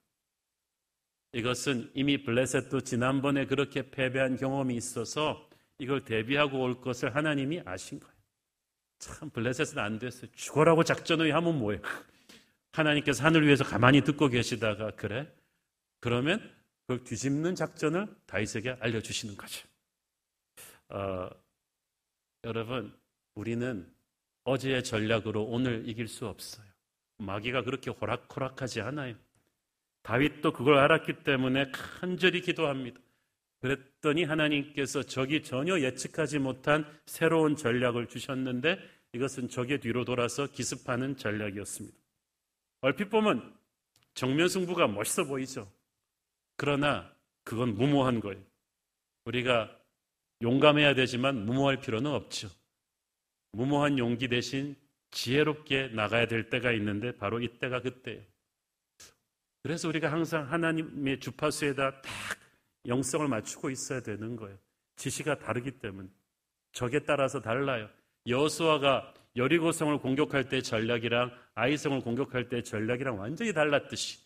[1.33, 8.15] 이것은 이미 블레셋도 지난번에 그렇게 패배한 경험이 있어서 이걸 대비하고 올 것을 하나님이 아신 거예요.
[8.99, 10.31] 참 블레셋은 안 됐어요.
[10.35, 11.81] 죽어라고 작전을 하면 뭐예요?
[12.73, 15.33] 하나님께서 하늘 위에서 가만히 듣고 계시다가 그래?
[16.01, 16.55] 그러면
[16.87, 19.69] 그걸 뒤집는 작전을 다윗에게 알려주시는 거죠.
[20.89, 21.29] 어,
[22.45, 22.97] 여러분,
[23.35, 23.93] 우리는
[24.45, 26.67] 어제의 전략으로 오늘 이길 수 없어요.
[27.19, 29.15] 마귀가 그렇게 호락호락하지 않아요.
[30.09, 32.99] 다윗도 그걸 알았기 때문에 간절히 기도합니다.
[33.61, 38.79] 그랬더니 하나님께서 적이 전혀 예측하지 못한 새로운 전략을 주셨는데
[39.13, 41.95] 이것은 적의 뒤로 돌아서 기습하는 전략이었습니다.
[42.81, 43.55] 얼핏 보면
[44.15, 45.71] 정면 승부가 멋있어 보이죠.
[46.57, 47.13] 그러나
[47.45, 48.43] 그건 무모한 거예요.
[49.27, 49.79] 우리가
[50.41, 52.49] 용감해야 되지만 무모할 필요는 없죠.
[53.53, 54.75] 무모한 용기 대신
[55.11, 58.23] 지혜롭게 나가야 될 때가 있는데 바로 이때가 그때예요.
[59.63, 62.13] 그래서 우리가 항상 하나님의 주파수에다 딱
[62.87, 64.57] 영성을 맞추고 있어야 되는 거예요.
[64.97, 66.09] 지시가 다르기 때문에
[66.73, 67.89] 적에 따라서 달라요.
[68.27, 74.19] 여수아가 여리고성을 공격할 때 전략이랑 아이성을 공격할 때 전략이랑 완전히 달랐듯이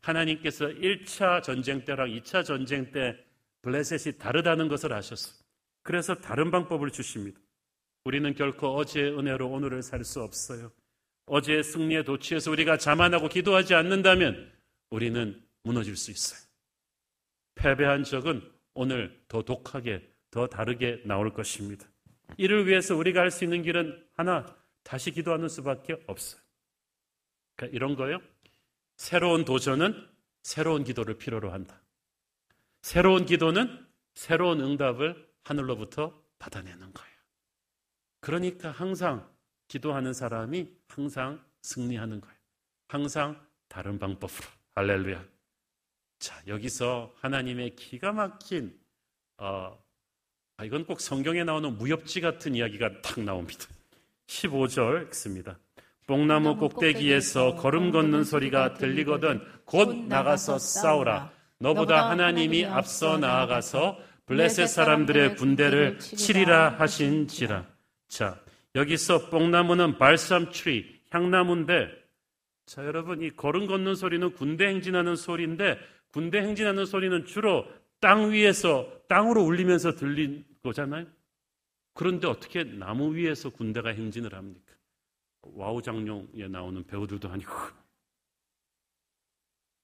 [0.00, 3.16] 하나님께서 1차 전쟁 때랑 2차 전쟁 때
[3.62, 5.40] 블레셋이 다르다는 것을 아셨어요.
[5.82, 7.40] 그래서 다른 방법을 주십니다.
[8.04, 10.72] 우리는 결코 어제의 은혜로 오늘을 살 수 없어요.
[11.26, 14.50] 어제의 승리에 도취해서 우리가 자만하고 기도하지 않는다면
[14.92, 16.38] 우리는 무너질 수 있어요.
[17.54, 18.42] 패배한 적은
[18.74, 21.88] 오늘 더 독하게, 더 다르게 나올 것입니다.
[22.36, 24.46] 이를 위해서 우리가 할 수 있는 길은 하나,
[24.82, 26.40] 다시 기도하는 수밖에 없어요.
[27.56, 28.18] 그러니까 이런 거요.
[28.96, 30.08] 새로운 도전은
[30.42, 31.80] 새로운 기도를 필요로 한다.
[32.82, 37.16] 새로운 기도는 새로운 응답을 하늘로부터 받아내는 거예요.
[38.20, 39.30] 그러니까 항상
[39.68, 42.36] 기도하는 사람이 항상 승리하는 거예요.
[42.88, 44.61] 항상 다른 방법으로.
[44.74, 45.22] 할렐루야.
[46.18, 48.74] 자, 여기서 하나님의 기가 막힌,
[49.36, 49.78] 어,
[50.56, 53.66] 아, 이건 꼭 성경에 나오는 무협지 같은 이야기가 딱 나옵니다.
[54.28, 55.58] 15절 읽습니다.
[56.06, 61.32] 뽕나무 꼭대기에서 걸음 걷는 소리가 들리거든 곧 나가서 싸우라.
[61.58, 67.66] 너보다 하나님이 앞서 나아가서 블레셋 사람들의 군대를 치리라 하신지라.
[68.08, 68.40] 자,
[68.74, 72.01] 여기서 뽕나무는 발삼 트리, 향나무인데,
[72.66, 75.78] 자, 여러분, 이 걸음 걷는 소리는 군대 행진하는 소리인데,
[76.12, 77.66] 군대 행진하는 소리는 주로
[78.00, 81.06] 땅 위에서, 땅으로 울리면서 들린 거잖아요?
[81.94, 84.74] 그런데 어떻게 나무 위에서 군대가 행진을 합니까?
[85.42, 87.52] 와호장룡에 나오는 배우들도 아니고.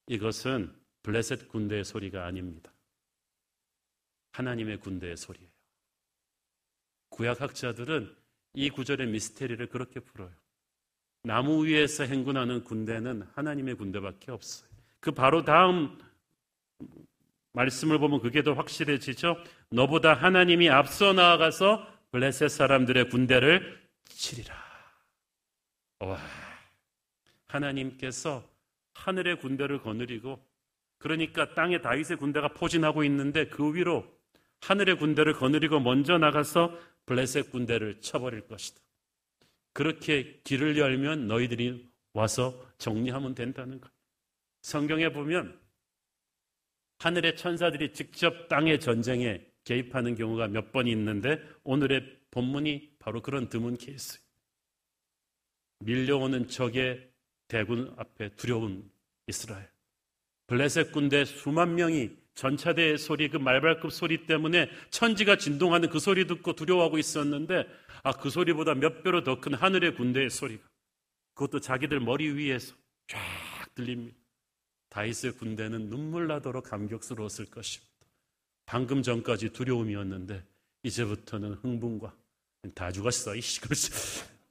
[0.07, 2.73] 이것은 블레셋 군대의 소리가 아닙니다.
[4.33, 5.49] 하나님의 군대의 소리예요.
[7.11, 8.17] 구약학자들은
[8.55, 10.33] 이 구절의 미스테리를 그렇게 풀어요.
[11.23, 14.69] 나무 위에서 행군하는 군대는 하나님의 군대밖에 없어요.
[15.01, 15.99] 그 바로 다음
[17.53, 19.37] 말씀을 보면 그게 더 확실해지죠.
[19.71, 24.55] 너보다 하나님이 앞서 나아가서 블레셋 사람들의 군대를 치리라.
[26.01, 26.19] 와,
[27.49, 28.49] 하나님께서
[28.95, 30.43] 하늘의 군대를 거느리고
[30.99, 34.07] 그러니까 땅에 다윗의 군대가 포진하고 있는데 그 위로
[34.61, 36.77] 하늘의 군대를 거느리고 먼저 나가서
[37.07, 38.81] 블레셋 군대를 쳐버릴 것이다.
[39.73, 43.91] 그렇게 길을 열면 너희들이 와서 정리하면 된다는 것.
[44.63, 45.61] 성경에 보면
[46.99, 53.77] 하늘의 천사들이 직접 땅의 전쟁에 개입하는 경우가 몇 번 있는데 오늘의 본문이 바로 그런 드문
[53.77, 54.21] 케이스.
[55.81, 57.09] 밀려오는 적의
[57.47, 58.91] 대군 앞에 두려운
[59.29, 59.71] 이스라엘.
[60.49, 66.53] 블레셋 군대 수만 명이 전차대의 소리, 그 말발급 소리 때문에 천지가 진동하는 그 소리 듣고
[66.53, 67.67] 두려워하고 있었는데,
[68.05, 70.63] 아, 그 소리보다 몇 배로 더 큰 하늘의 군대의 소리가.
[71.35, 72.77] 그것도 자기들 머리 위에서
[73.09, 73.19] 쫙
[73.75, 74.17] 들립니다.
[74.91, 77.93] 다이스의 군대는 눈물 나도록 감격스러웠을 것입니다.
[78.67, 80.45] 방금 전까지 두려움이었는데,
[80.85, 82.15] 이제부터는 흥분과,
[82.73, 83.61] 다 죽었어, 이씨.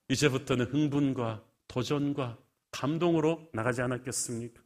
[0.10, 2.38] 이제부터는 흥분과 도전과
[2.72, 4.62] 감동으로 나가지 않았겠습니까?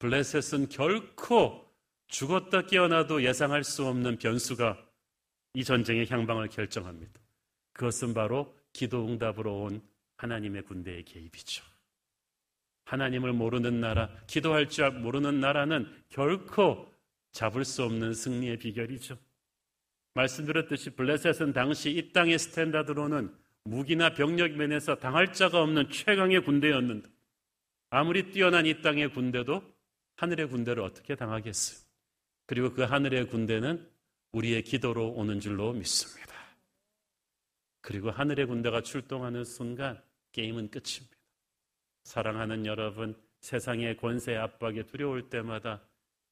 [0.00, 1.71] 블레셋은 결코
[2.12, 4.78] 죽었다 깨어나도 예상할 수 없는 변수가
[5.54, 7.12] 이 전쟁의 향방을 결정합니다.
[7.72, 9.82] 그것은 바로 기도 응답으로 온
[10.18, 11.64] 하나님의 군대의 개입이죠.
[12.84, 16.92] 하나님을 모르는 나라, 기도할 줄 모르는 나라는 결코
[17.32, 19.16] 잡을 수 없는 승리의 비결이죠.
[20.12, 27.08] 말씀드렸듯이 블레셋은 당시 이 땅의 스탠다드로는 무기나 병력 면에서 당할 자가 없는 최강의 군대였는데
[27.88, 29.62] 아무리 뛰어난 이 땅의 군대도
[30.16, 31.91] 하늘의 군대를 어떻게 당하겠어요?
[32.46, 33.88] 그리고 그 하늘의 군대는
[34.32, 36.32] 우리의 기도로 오는 줄로 믿습니다.
[37.80, 41.16] 그리고 하늘의 군대가 출동하는 순간 게임은 끝입니다.
[42.04, 45.82] 사랑하는 여러분, 세상의 권세 압박에 두려울 때마다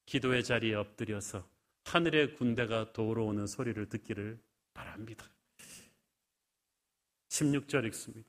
[0.06, 1.48] 기도의 자리에 엎드려서
[1.84, 4.38] 하늘의 군대가 도우러 오는 소리를 듣기를
[4.72, 5.28] 바랍니다.
[7.28, 8.28] 16절 읽습니다.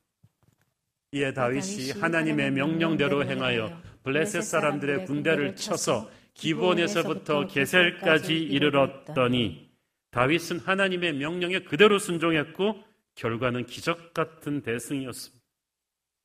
[1.12, 9.70] 이에 다윗이 하나님의 명령대로 행하여 블레셋 사람들의 군대를 쳐서 기본에서부터 게셀까지 이르렀더니
[10.10, 12.82] 다윗은 하나님의 명령에 그대로 순종했고
[13.14, 15.42] 결과는 기적 같은 대승이었습니다.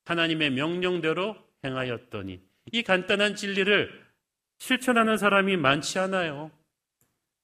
[0.05, 2.41] 하나님의 명령대로 행하였더니
[2.71, 4.07] 이 간단한 진리를
[4.59, 6.51] 실천하는 사람이 많지 않아요.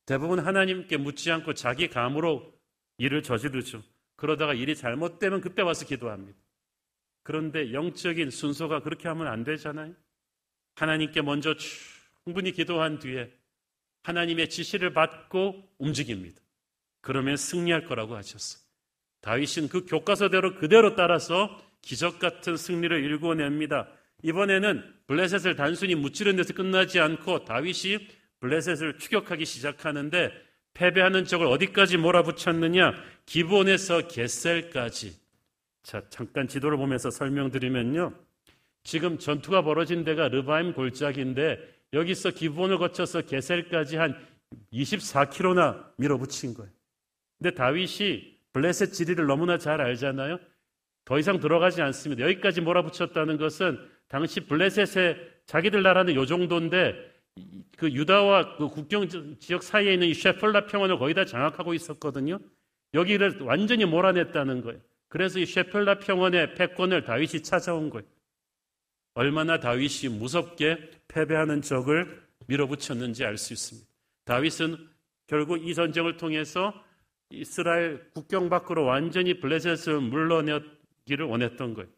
[0.05, 2.53] 대부분 하나님께 묻지 않고 자기 감으로
[2.97, 3.82] 일을 저지르죠.
[4.16, 6.38] 그러다가 일이 잘못되면 그때 와서 기도합니다.
[7.24, 9.93] 그런데 영적인 순서가 그렇게 하면 안 되잖아요.
[10.76, 11.55] 하나님께 먼저
[12.26, 13.32] 충분히 기도한 뒤에
[14.04, 16.42] 하나님의 지시를 받고 움직입니다.
[17.02, 18.64] 그러면 승리할 거라고 하셨어요.
[19.22, 23.90] 다윗은 그 교과서대로 그대로 따라서 기적 같은 승리를 일궈냅니다.
[24.24, 28.08] 이번에는 블레셋을 단순히 무찌른 데서 끝나지 않고 다윗이
[28.40, 30.32] 블레셋을 추격하기 시작하는데
[30.74, 32.94] 패배하는 적을 어디까지 몰아붙였느냐?
[33.26, 35.18] 기본에서 겟셀까지.
[35.84, 38.14] 자, 잠깐 지도를 보면서 설명드리면요.
[38.84, 44.18] 지금 전투가 벌어진 데가 르바임 골짜기인데 여기서 기본을 거쳐서 게셀까지 한
[44.74, 46.72] 24km나 밀어붙인 거예요.
[47.38, 50.39] 근데 다윗이 블레셋 지리를 너무나 잘 알잖아요.
[51.06, 52.24] 더 이상 들어가지 않습니다.
[52.24, 56.96] 여기까지 몰아붙였다는 것은 당시 블레셋의 자기들 나라는 요 정도인데
[57.78, 59.08] 그 유다와 그 국경
[59.39, 62.39] 지역 사이에 있는 이 셰플라 평원을 거의 다 장악하고 있었거든요.
[62.94, 64.80] 여기를 완전히 몰아냈다는 거예요.
[65.10, 68.06] 그래서 이 셰플라 평원의 패권을 다윗이 찾아온 거예요.
[69.16, 73.88] 얼마나 다윗이 무섭게 패배하는 적을 밀어붙였는지 알 수 있습니다.
[74.26, 74.89] 다윗은
[75.28, 76.74] 결국 이 전쟁을 통해서
[77.30, 81.89] 이스라엘 국경 밖으로 완전히 블레셋을 물러내기를 원했던 거예요.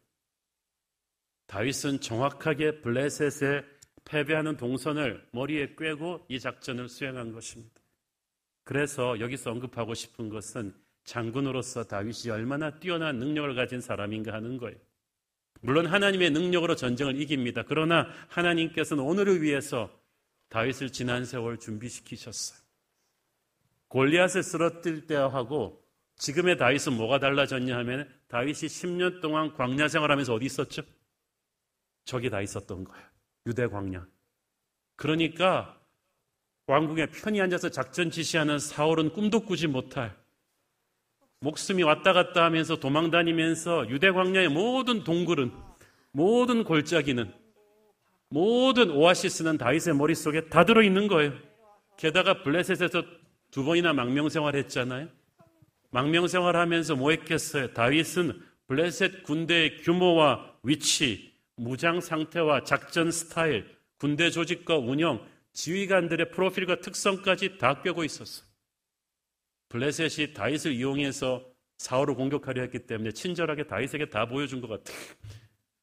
[1.47, 3.63] 다윗은 정확하게 블레셋에
[4.05, 7.81] 패배하는 동선을 머리에 꿰고 이 작전을 수행한 것입니다.
[8.63, 14.77] 그래서 여기서 언급하고 싶은 것은 장군으로서 다윗이 얼마나 뛰어난 능력을 가진 사람인가 하는 거예요.
[15.61, 17.63] 물론 하나님의 능력으로 전쟁을 이깁니다.
[17.67, 19.89] 그러나 하나님께서는 오늘을 위해서
[20.49, 22.59] 다윗을 지난 세월 준비시키셨어요.
[23.87, 25.83] 골리앗을 쓰러뜨릴 때하고
[26.17, 30.83] 지금의 다윗은 뭐가 달라졌냐 하면 다윗이 10년 동안 광야 생활하면서 어디 있었죠?
[32.05, 33.05] 저기 다 있었던 거예요.
[33.47, 34.05] 유대 광야.
[34.95, 35.79] 그러니까
[36.67, 40.15] 왕궁에 편히 앉아서 작전 지시하는 사울은 꿈도 꾸지 못할
[41.39, 45.51] 목숨이 왔다 갔다 하면서 도망 다니면서 유대 광야의 모든 동굴은
[46.11, 47.31] 모든 골짜기는
[48.29, 51.33] 모든 오아시스는 다윗의 머릿속에 다 들어 있는 거예요.
[51.97, 53.03] 게다가 블레셋에서
[53.51, 55.07] 두 번이나 망명 생활했잖아요.
[55.91, 57.73] 망명 생활하면서 뭐 했겠어요?
[57.73, 67.57] 다윗은 블레셋 군대의 규모와 위치, 무장 상태와 작전 스타일, 군대 조직과 운영, 지휘관들의 프로필과 특성까지
[67.57, 68.45] 다 꿰고 있었어요.
[69.69, 71.45] 블레셋이 다윗을 이용해서
[71.77, 74.97] 사울을 공격하려 했기 때문에 친절하게 다윗에게 다 보여준 것 같아요.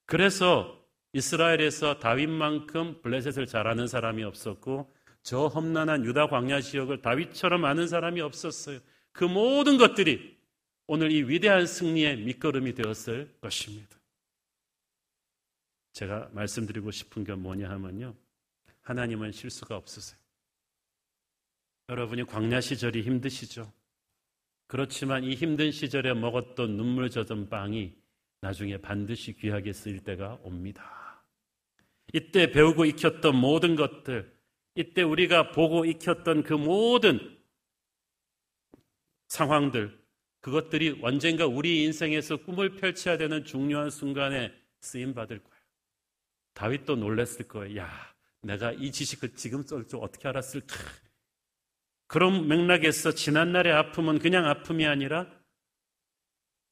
[0.07, 7.87] 그래서 이스라엘에서 다윗만큼 블레셋을 잘 아는 사람이 없었고 저 험난한 유다 광야 지역을 다윗처럼 아는
[7.87, 8.81] 사람이 없었어요.
[9.13, 10.39] 그 모든 것들이
[10.87, 13.97] 오늘 이 위대한 승리의 밑거름이 되었을 것입니다.
[15.93, 18.15] 제가 말씀드리고 싶은 게 뭐냐 하면요.
[18.81, 20.22] 하나님은 실수가 없으세요.
[21.89, 23.73] 여러분이 광야 시절이 힘드시죠?
[24.67, 27.95] 그렇지만 이 힘든 시절에 먹었던 눈물 젖은 빵이
[28.41, 31.25] 나중에 반드시 귀하게 쓰일 때가 옵니다.
[32.13, 34.33] 이때 배우고 익혔던 모든 것들,
[34.75, 37.39] 이때 우리가 보고 익혔던 그 모든
[39.29, 39.99] 상황들,
[40.41, 45.63] 그것들이 언젠가 우리 인생에서 꿈을 펼쳐야 되는 중요한 순간에 쓰임 받을 거예요.
[46.55, 47.81] 다윗도 놀랬을 거예요.
[47.81, 50.75] 야, 내가 이 지식을 지금 쏠줄 어떻게 알았을까?
[52.13, 55.27] 그런 맥락에서 지난날의 아픔은 그냥 아픔이 아니라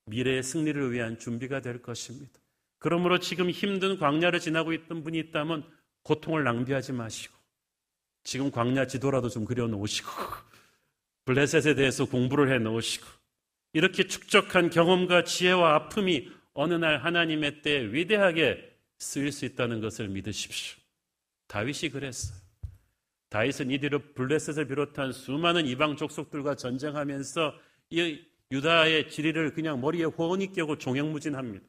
[0.05, 2.39] 미래의 승리를 위한 준비가 될 것입니다.
[2.79, 5.65] 그러므로 지금 힘든 광야를 지나고 있던 분이 있다면
[6.03, 7.35] 고통을 낭비하지 마시고
[8.23, 10.11] 지금 광야 지도라도 좀 그려 놓으시고
[11.25, 13.07] 블레셋에 대해서 공부를 해 놓으시고
[13.73, 20.79] 이렇게 축적한 경험과 지혜와 아픔이 어느 날 하나님의 때에 위대하게 쓰일 수 있다는 것을 믿으십시오.
[21.47, 22.40] 다윗이 그랬어요.
[23.31, 27.55] 다윗은 이대로 블레셋을 비롯한 수많은 이방 족속들과 전쟁하면서
[27.91, 31.65] 이 유다의 지리를 그냥 머리에 호언이 껴고 종횡무진합니다.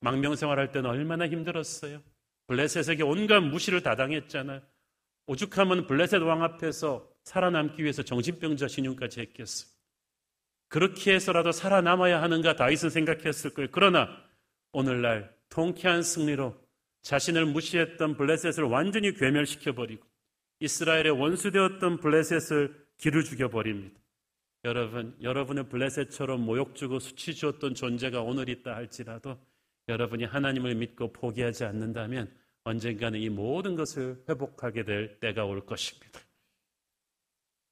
[0.00, 2.00] 망명 생활할 때는 얼마나 힘들었어요.
[2.46, 4.62] 블레셋에게 온갖 무시를 다 당했잖아요.
[5.26, 9.70] 오죽하면 블레셋 왕 앞에서 살아남기 위해서 정신병자 신용까지 했겠어요.
[10.68, 13.68] 그렇게 해서라도 살아남아야 하는가 다윗은 생각했을 거예요.
[13.72, 14.08] 그러나
[14.72, 16.56] 오늘날 통쾌한 승리로
[17.02, 20.06] 자신을 무시했던 블레셋을 완전히 괴멸시켜버리고
[20.60, 23.98] 이스라엘의 원수되었던 블레셋을 길을 죽여버립니다.
[24.64, 29.38] 여러분, 여러분의 블레셋처럼 모욕 주고 수치 주었던 존재가 오늘 있다 할지라도
[29.88, 32.30] 여러분이 하나님을 믿고 포기하지 않는다면
[32.64, 36.20] 언젠가는 이 모든 것을 회복하게 될 때가 올 것입니다.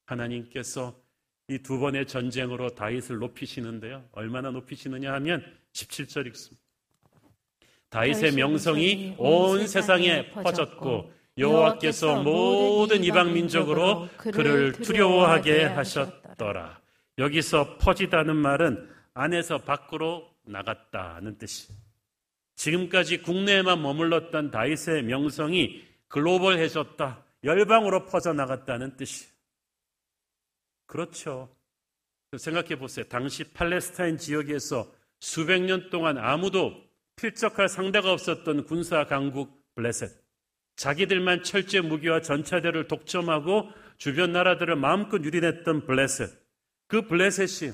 [0.07, 0.99] 하나님께서
[1.51, 4.07] 이 두 번의 전쟁으로 다윗을 높이시는데요.
[4.13, 6.68] 얼마나 높이시느냐 하면 17절 읽습니다.
[7.91, 16.81] 다윗의 명성이 온 세상에 퍼졌고 여호와께서 모든 이방 민족으로 그를 두려워하게 하셨더라.
[17.19, 21.73] 여기서 퍼지다는 말은 안에서 밖으로 나갔다는 뜻이.
[22.57, 27.25] 지금까지 국내에만 머물렀던 다윗의 명성이 글로벌해졌다.
[27.45, 29.29] 열방으로 퍼져나갔다는 뜻이.
[30.87, 31.49] 그렇죠.
[32.37, 33.07] 생각해 보세요.
[33.09, 36.88] 당시 팔레스타인 지역에서 수백 년 동안 아무도
[37.19, 40.11] 필적할 상대가 없었던 군사 강국 블레셋.
[40.77, 46.31] 자기들만 철제 무기와 전차대를 독점하고 주변 나라들을 마음껏 유린했던 블레셋.
[46.87, 47.73] 그 블레셋이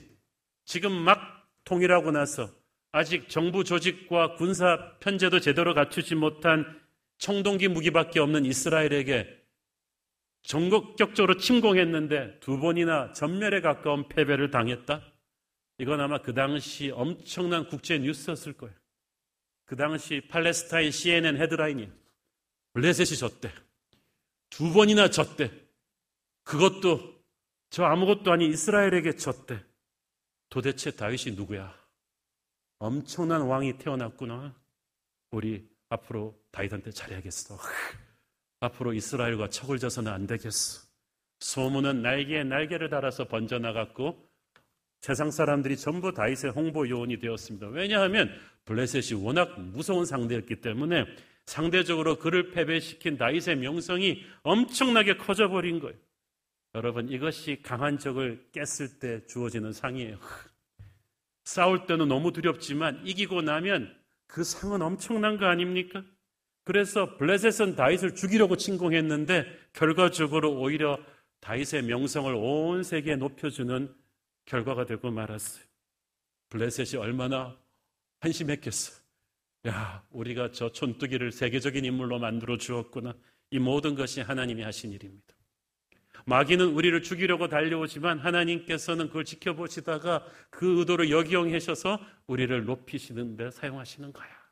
[0.65, 2.51] 지금 막 통일하고 나서
[2.93, 6.81] 아직 정부 조직과 군사 편제도 제대로 갖추지 못한
[7.19, 9.45] 청동기 무기밖에 없는 이스라엘에게
[10.43, 15.03] 전국적으로 침공했는데 두 번이나 전멸에 가까운 패배를 당했다?
[15.79, 18.75] 이건 아마 그 당시 엄청난 국제 뉴스였을 거예요.
[19.65, 21.91] 그 당시 팔레스타인 CNN 헤드라인이
[22.75, 23.53] 블레셋이 졌대.
[24.51, 25.51] 두 번이나 졌대.
[26.43, 27.23] 그것도
[27.71, 29.65] 저 아무것도 아닌 이스라엘에게 졌대.
[30.51, 31.75] 도대체 다윗이 누구야?
[32.79, 34.55] 엄청난 왕이 태어났구나.
[35.31, 37.59] 우리 앞으로 다윗한테 잘해야겠어.
[38.61, 40.87] 앞으로 이스라엘과 척을 져서는 안 되겠어.
[41.41, 44.34] 소문은 날개에 날개를 달아서 번져나갔고
[45.05, 47.67] 세상 사람들이 전부 다윗의 홍보 요원이 되었습니다.
[47.67, 48.31] 왜냐하면
[48.65, 51.05] 블레셋이 워낙 무서운 상대였기 때문에
[51.45, 55.95] 상대적으로 그를 패배시킨 다윗의 명성이 엄청나게 커져 버린 거예요.
[56.75, 60.17] 여러분 이것이 강한 적을 깼을 때 주어지는 상이에요.
[61.45, 63.95] 싸울 때는 너무 두렵지만 이기고 나면
[64.27, 66.03] 그 상은 엄청난 거 아닙니까?
[66.65, 69.45] 그래서 블레셋은 다윗을 죽이려고 침공했는데
[69.75, 70.99] 결과적으로 오히려
[71.41, 74.03] 다윗의 명성을 온 세계에 높여주는
[74.47, 75.65] 결과가 되고 말았어요.
[76.51, 77.57] 블레셋이 얼마나
[78.21, 79.03] 한심했겠어.
[79.67, 83.15] 야, 우리가 저 촌뜨기를 세계적인 인물로 만들어 주었구나.
[83.51, 85.35] 이 모든 것이 하나님이 하신 일입니다.
[86.27, 94.45] 마귀는 우리를 죽이려고 달려오지만 하나님께서는 그걸 지켜보시다가 그 의도를 역이용하셔서 우리를 높이시는 데 사용하시는 거야.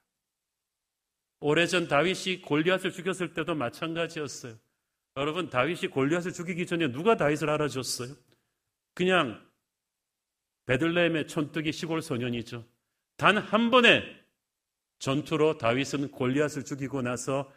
[1.40, 4.56] 오래전 다윗이 골리앗을 죽였을 때도 마찬가지였어요.
[5.16, 8.14] 여러분 다윗이 골리앗을 죽이기 전에 누가 다윗을 알아줬어요?
[8.94, 9.44] 그냥
[10.66, 12.64] 베들레헴의 촌뜨기 시골 소년이죠.
[13.16, 14.02] 단 한 번의
[14.98, 17.52] 전투로 다윗은 골리앗을 죽이고 나서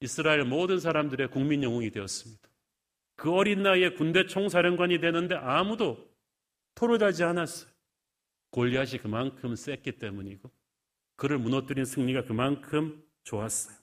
[0.00, 2.48] 이스라엘 모든 사람들의 국민 영웅이 되었습니다.
[3.16, 6.12] 그 어린 나이에 군대 총사령관이 되는데 아무도
[6.74, 7.70] 토를 달지 않았어요.
[8.50, 10.50] 골리앗이 그만큼 셌기 때문이고
[11.16, 13.76] 그를 무너뜨린 승리가 그만큼 좋았어요.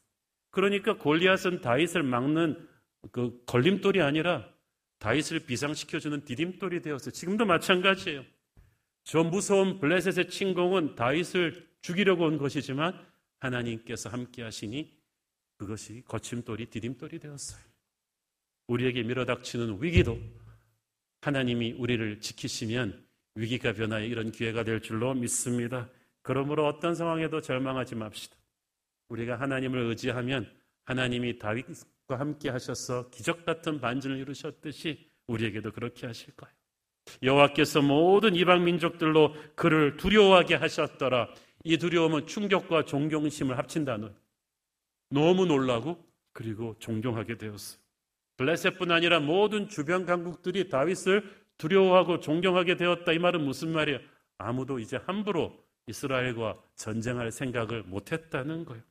[0.52, 2.68] 그러니까 골리앗은 다윗을 막는
[3.12, 4.48] 그 걸림돌이 아니라
[5.00, 7.12] 다윗을 비상시켜주는 디딤돌이 되었어요.
[7.12, 8.24] 지금도 마찬가지예요.
[9.04, 12.94] 저 무서운 블레셋의 침공은 다윗을 죽이려고 온 것이지만
[13.40, 14.96] 하나님께서 함께 하시니
[15.58, 17.62] 그것이 거침돌이 디딤돌이 되었어요.
[18.68, 20.20] 우리에게 밀어닥치는 위기도
[21.22, 25.90] 하나님이 우리를 지키시면 위기가 변하여 이런 기회가 될 줄로 믿습니다.
[26.22, 28.36] 그러므로 어떤 상황에도 절망하지 맙시다.
[29.10, 30.52] 우리가 하나님을 의지하면
[30.86, 36.61] 하나님이 다윗과 함께 하셔서 기적 같은 반전을 이루셨듯이 우리에게도 그렇게 하실 거예요.
[37.24, 41.30] 여호와께서 모든 이방 민족들로 그를 두려워하게 하셨더라.
[41.64, 44.12] 이 두려움은 충격과 존경심을 합친 단어.
[45.10, 46.04] 너무 놀라고
[46.34, 47.80] 그리고 존경하게 되었어요.
[48.38, 53.12] 블레셋뿐 아니라 모든 주변 강국들이 다윗을 두려워하고 존경하게 되었다.
[53.12, 54.00] 이 말은 무슨 말이에요?
[54.38, 58.84] 아무도 이제 함부로 이스라엘과 전쟁할 생각을 못했다는 거예요.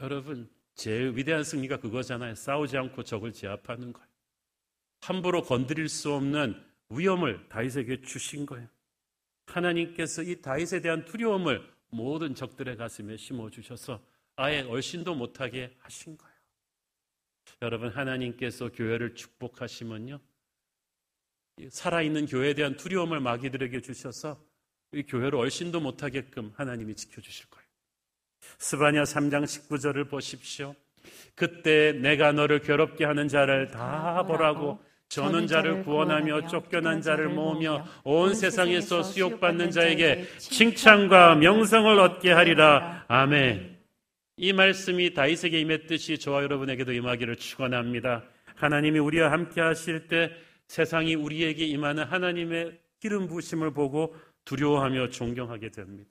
[0.00, 2.36] 여러분, 제일 위대한 승리가 그거잖아요.
[2.36, 4.07] 싸우지 않고 적을 제압하는 거예요.
[5.00, 8.68] 함부로 건드릴 수 없는 위험을 다윗에게 주신 거예요.
[9.46, 14.00] 하나님께서 이 다윗에 대한 두려움을 모든 적들의 가슴에 심어 주셔서
[14.36, 16.34] 아예 얼씬도 못하게 하신 거예요.
[17.62, 20.20] 여러분 하나님께서 교회를 축복하시면요.
[21.70, 24.40] 살아있는 교회에 대한 두려움을 마귀들에게 주셔서
[24.92, 27.66] 이 교회를 얼씬도 못하게끔 하나님이 지켜주실 거예요.
[28.58, 30.74] 스바냐 3장 19절을 보십시오.
[31.34, 38.34] 그때 내가 너를 괴롭게 하는 자를 다 보라고 저는 자를 구원하며 쫓겨난 자를 모으며 온
[38.34, 43.04] 세상에서 수욕받는 자에게 칭찬과 명성을 얻게 하리라.
[43.08, 43.78] 아멘.
[44.36, 48.24] 이 말씀이 다윗에게 임했듯이 저와 여러분에게도 임하기를 축원합니다.
[48.54, 50.30] 하나님이 우리와 함께 하실 때
[50.68, 56.10] 세상이 우리에게 임하는 하나님의 기름 부심을 보고 두려워하며 존경하게 됩니다.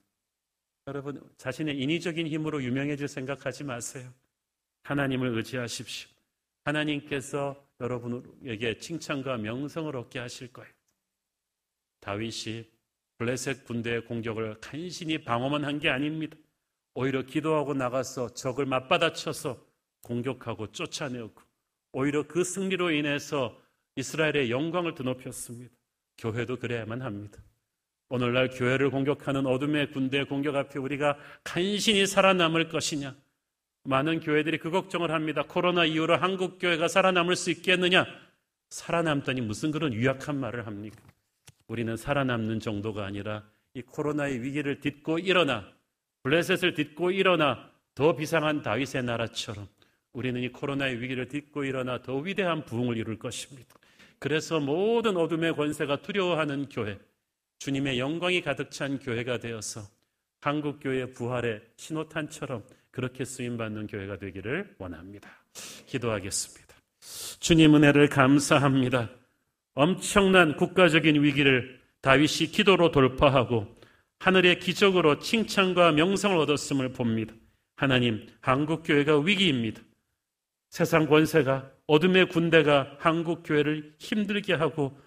[0.88, 4.10] 여러분 자신의 인위적인 힘으로 유명해질 생각하지 마세요.
[4.84, 6.10] 하나님을 의지하십시오.
[6.64, 10.72] 하나님께서 여러분에게 칭찬과 명성을 얻게 하실 거예요.
[12.02, 12.66] 다윗이
[13.18, 16.38] 블레셋 군대의 공격을 간신히 방어만 한 게 아닙니다.
[16.94, 19.64] 오히려 기도하고 나가서 적을 맞받아쳐서
[20.02, 21.42] 공격하고 쫓아내었고
[21.92, 23.60] 오히려 그 승리로 인해서
[23.96, 25.76] 이스라엘의 영광을 드높였습니다.
[26.18, 27.40] 교회도 그래야만 합니다.
[28.10, 33.16] 오늘날 교회를 공격하는 어둠의 군대 공격 앞에 우리가 간신히 살아남을 것이냐?
[33.88, 35.46] 많은 교회들이 그 걱정을 합니다.
[35.48, 38.06] 코로나 이후로 한국 교회가 살아남을 수 있겠느냐?
[38.70, 40.98] 살아남더니 무슨 그런 유약한 말을 합니까?
[41.68, 45.66] 우리는 살아남는 정도가 아니라 이 코로나의 위기를 딛고 일어나
[46.24, 49.70] 블레셋을 딛고 일어나 더 비상한 다윗의 나라처럼
[50.12, 53.74] 우리는 이 코로나의 위기를 딛고 일어나 더 위대한 부흥을 이룰 것입니다.
[54.20, 57.00] 그래서 모든 어둠의 권세가 두려워하는 교회,
[57.60, 59.82] 주님의 영광이 가득 찬 교회가 되어서
[60.42, 65.30] 한국 교회 부활의 신호탄처럼 그렇게 쓰임 받는 교회가 되기를 원합니다.
[65.86, 66.76] 기도하겠습니다.
[67.40, 69.10] 주님 은혜를 감사합니다.
[69.74, 73.78] 엄청난 국가적인 위기를 다윗이 기도로 돌파하고
[74.20, 77.34] 하늘의 기적으로 칭찬과 명성을 얻었음을 봅니다.
[77.76, 79.82] 하나님, 한국 교회가 위기입니다.
[80.70, 85.00] 세상 권세가 어둠의 군대가 한국 교회를 힘들게 하고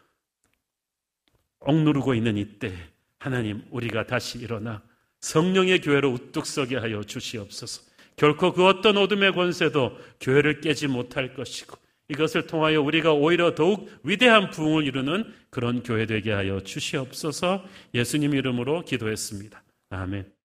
[1.58, 2.72] 억누르고 있는 이때
[3.18, 4.82] 하나님 우리가 다시 일어나
[5.20, 7.82] 성령의 교회로 우뚝 서게 하여 주시옵소서.
[8.16, 11.76] 결코 그 어떤 어둠의 권세도 교회를 깨지 못할 것이고
[12.10, 17.64] 이것을 통하여 우리가 오히려 더욱 위대한 부흥을 이루는 그런 교회 되게 하여 주시옵소서
[17.94, 19.62] 예수님 이름으로 기도했습니다.
[19.90, 20.39] 아멘.